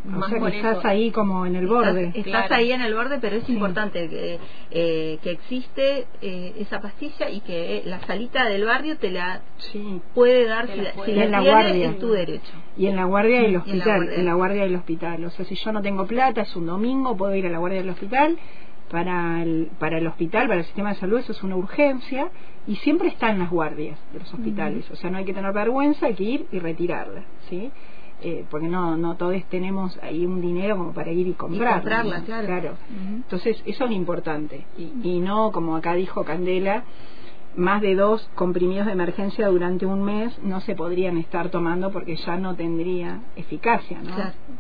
o 0.04 0.28
sea 0.28 0.40
que 0.40 0.58
estás 0.58 0.84
ahí 0.86 1.12
como 1.12 1.46
en 1.46 1.56
el 1.56 1.68
borde. 1.68 2.12
Estás, 2.16 2.52
ahí 2.52 2.72
en 2.72 2.82
el 2.82 2.94
borde, 2.94 3.20
pero 3.20 3.36
es 3.36 3.48
importante 3.50 4.10
que, 4.10 4.40
eh, 4.72 5.20
que 5.22 5.32
existe 5.32 6.08
eh, 6.22 6.56
esa 6.60 6.82
pastilla 6.82 7.30
y 7.30 7.42
que 7.42 7.84
la 7.86 8.00
salita 8.02 8.46
del 8.46 8.66
barrio 8.66 8.98
te 8.98 9.12
la 9.12 9.42
puede 10.16 10.48
dar 10.48 10.68
si, 10.68 10.82
la, 10.82 10.94
si 11.06 11.12
en 11.12 11.32
la 11.32 11.42
guardia. 11.42 11.90
es 11.90 12.00
tu 12.00 12.12
derecho. 12.12 12.54
Y 12.78 12.88
en 12.88 12.96
la 12.96 13.06
guardia 13.06 13.42
del 13.42 13.58
hospital, 13.58 14.10
en 14.12 14.26
la, 14.26 14.34
guardia. 14.34 14.64
del 14.64 14.76
hospital. 14.76 15.24
O 15.26 15.30
sea, 15.30 15.46
si 15.46 15.56
yo 15.56 15.72
no 15.72 15.82
tengo 15.82 16.08
plata, 16.08 16.42
es 16.42 16.56
un 16.56 16.66
domingo, 16.66 17.16
puedo 17.16 17.36
ir 17.36 17.46
a 17.46 17.50
la 17.50 17.60
guardia 17.60 17.80
del 17.80 17.90
hospital. 17.90 18.38
Para 18.90 19.42
el, 19.42 19.70
para 19.80 20.00
el 20.00 20.08
hospital, 20.08 20.50
para 20.50 20.60
el 20.60 20.66
sistema 20.66 20.90
de 20.90 21.00
salud, 21.00 21.20
eso 21.20 21.32
es 21.32 21.42
una 21.44 21.56
urgencia 21.56 22.30
y 22.68 22.76
siempre 22.76 23.08
está 23.08 23.30
en 23.30 23.40
las 23.40 23.50
guardias 23.50 23.98
de 24.12 24.20
los 24.20 24.34
hospitales. 24.34 24.92
O 24.92 24.98
sea, 24.98 25.10
no 25.10 25.18
hay 25.18 25.24
que 25.24 25.34
tener 25.34 25.54
vergüenza, 25.54 26.08
hay 26.08 26.14
que 26.14 26.24
ir 26.24 26.46
y 26.52 26.60
retirarla. 26.60 27.24
¿sí? 27.50 27.72
Eh, 28.22 28.46
porque 28.50 28.68
no 28.68 28.98
no 28.98 29.16
todos 29.16 29.36
tenemos 29.50 29.98
ahí 30.02 30.26
un 30.26 30.42
dinero 30.42 30.78
como 30.78 30.94
para 30.94 31.12
ir 31.12 31.28
y 31.28 31.34
comprarla, 31.34 32.22
claro, 32.24 32.78
entonces 33.08 33.62
eso 33.66 33.86
es 33.86 33.92
importante 33.92 34.66
y, 34.78 34.92
y 35.04 35.20
no 35.20 35.52
como 35.52 35.76
acá 35.76 35.94
dijo 35.94 36.24
Candela 36.24 36.84
más 37.56 37.82
de 37.82 37.96
dos 37.96 38.30
comprimidos 38.36 38.86
de 38.86 38.94
emergencia 38.94 39.48
durante 39.48 39.86
un 39.86 40.04
mes 40.04 40.38
no 40.42 40.62
se 40.62 40.76
podrían 40.76 41.18
estar 41.18 41.50
tomando 41.50 41.92
porque 41.92 42.16
ya 42.16 42.38
no 42.38 42.56
tendría 42.56 43.20
eficacia, 43.36 44.00
¿no? 44.02 44.16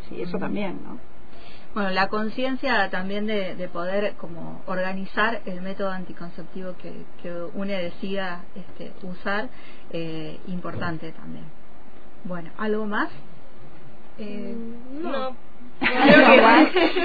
Sí, 0.09 0.21
eso 0.21 0.37
también, 0.37 0.79
¿no? 0.83 0.99
Bueno, 1.73 1.89
la 1.91 2.09
conciencia 2.09 2.89
también 2.89 3.27
de, 3.27 3.55
de, 3.55 3.67
poder 3.69 4.15
como 4.15 4.61
organizar 4.65 5.41
el 5.45 5.61
método 5.61 5.89
anticonceptivo 5.89 6.73
que, 6.75 7.05
que 7.21 7.33
UNE 7.53 7.81
decida 7.81 8.43
este, 8.55 8.91
usar, 9.07 9.47
eh, 9.91 10.37
importante 10.47 11.13
también. 11.13 11.45
Bueno, 12.25 12.51
¿algo 12.57 12.85
más? 12.85 13.09
Eh, 14.21 14.55
no. 15.01 15.35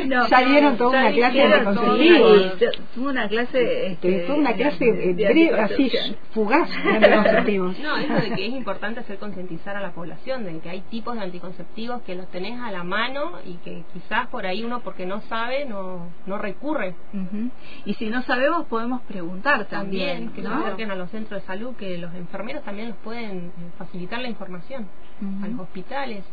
no, 0.06 0.28
ya 0.28 0.44
dieron 0.44 0.76
toda 0.76 1.00
una 1.00 1.12
clase 1.12 1.48
de 1.48 1.64
conceptivos. 1.64 2.52
Tuvo 2.94 3.08
una 3.08 3.28
clase. 3.28 3.86
Este, 3.92 4.20
Tuvo 4.26 4.36
una 4.36 4.52
clase 4.52 4.84
de, 4.84 5.60
así 5.60 5.90
fugaz 6.32 6.68
de 7.00 7.10
conceptivos. 7.10 7.78
No, 7.78 7.96
eso 7.96 8.14
de 8.14 8.36
que 8.36 8.46
es 8.46 8.52
importante 8.52 9.00
hacer 9.00 9.16
concientizar 9.18 9.76
a 9.76 9.80
la 9.80 9.92
población 9.92 10.44
de 10.44 10.58
que 10.58 10.68
hay 10.68 10.82
tipos 10.82 11.14
de 11.14 11.22
anticonceptivos 11.22 12.02
que 12.02 12.14
los 12.14 12.28
tenés 12.28 12.60
a 12.60 12.70
la 12.70 12.84
mano 12.84 13.38
y 13.46 13.54
que 13.64 13.82
quizás 13.94 14.26
por 14.26 14.46
ahí 14.46 14.62
uno 14.62 14.80
porque 14.80 15.06
no 15.06 15.22
sabe 15.22 15.64
no 15.64 16.08
no 16.26 16.36
recurre. 16.38 16.94
Y 17.86 17.94
si 17.94 18.10
no 18.10 18.22
sabemos 18.22 18.66
podemos 18.66 19.00
preguntar 19.02 19.64
también. 19.66 20.32
que 20.32 20.42
¿no? 20.42 20.50
se 20.50 20.64
acerquen 20.64 20.90
a 20.90 20.96
los 20.96 21.10
centros 21.10 21.40
de 21.40 21.46
salud, 21.46 21.74
que 21.76 21.96
los 21.96 22.14
enfermeros 22.14 22.62
también 22.62 22.88
nos 22.90 22.98
pueden 22.98 23.52
facilitar 23.78 24.20
la 24.20 24.28
información. 24.28 24.86
A 25.42 25.48
los 25.48 25.60
hospitales. 25.60 26.24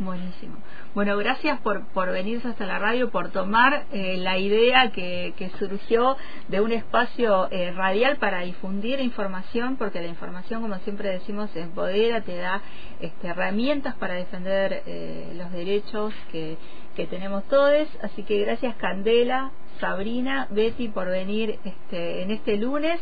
Buenísimo. 0.00 0.54
Bueno, 0.94 1.16
gracias 1.16 1.58
por, 1.60 1.84
por 1.88 2.12
venirse 2.12 2.46
hasta 2.46 2.66
la 2.66 2.78
radio, 2.78 3.10
por 3.10 3.30
tomar 3.30 3.86
eh, 3.90 4.16
la 4.16 4.38
idea 4.38 4.92
que, 4.92 5.34
que, 5.36 5.50
surgió 5.58 6.16
de 6.46 6.60
un 6.60 6.70
espacio 6.70 7.48
eh, 7.50 7.72
radial 7.72 8.16
para 8.18 8.42
difundir 8.42 9.00
información, 9.00 9.76
porque 9.76 10.00
la 10.00 10.06
información, 10.06 10.62
como 10.62 10.76
siempre 10.78 11.08
decimos, 11.10 11.50
empodera, 11.56 12.20
te 12.20 12.36
da 12.36 12.62
este, 13.00 13.26
herramientas 13.26 13.96
para 13.96 14.14
defender 14.14 14.84
eh, 14.86 15.32
los 15.34 15.50
derechos 15.50 16.14
que, 16.30 16.56
que 16.94 17.06
tenemos 17.08 17.42
todos. 17.48 17.88
Así 18.00 18.22
que 18.22 18.38
gracias, 18.38 18.76
Candela, 18.76 19.50
Sabrina, 19.80 20.46
Betty 20.50 20.88
por 20.88 21.08
venir 21.08 21.58
este, 21.64 22.22
en 22.22 22.30
este 22.30 22.56
lunes. 22.56 23.00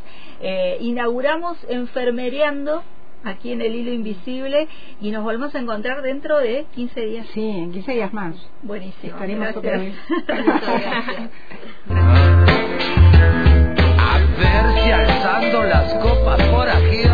inauguramos 0.80 1.58
Enfermereando 1.68 2.82
aquí 3.26 3.52
en 3.52 3.60
el 3.60 3.74
hilo 3.74 3.92
invisible 3.92 4.68
y 5.00 5.10
nos 5.10 5.22
volvemos 5.24 5.54
a 5.54 5.58
encontrar 5.58 6.02
dentro 6.02 6.38
de 6.38 6.66
15 6.74 7.00
días. 7.00 7.26
Sí, 7.34 7.48
en 7.48 7.72
15 7.72 7.92
días 7.92 8.12
más. 8.12 8.34
Buenísimo. 8.62 9.12
Estaremos 9.12 9.56
otra 9.56 9.78
vez. 9.78 9.94
A 13.98 14.18
ver 14.38 14.84
si 14.84 14.90
alzando 14.90 15.62
las 15.64 15.94
copas 15.94 16.42
forajidas 16.48 16.86
viene 16.90 17.05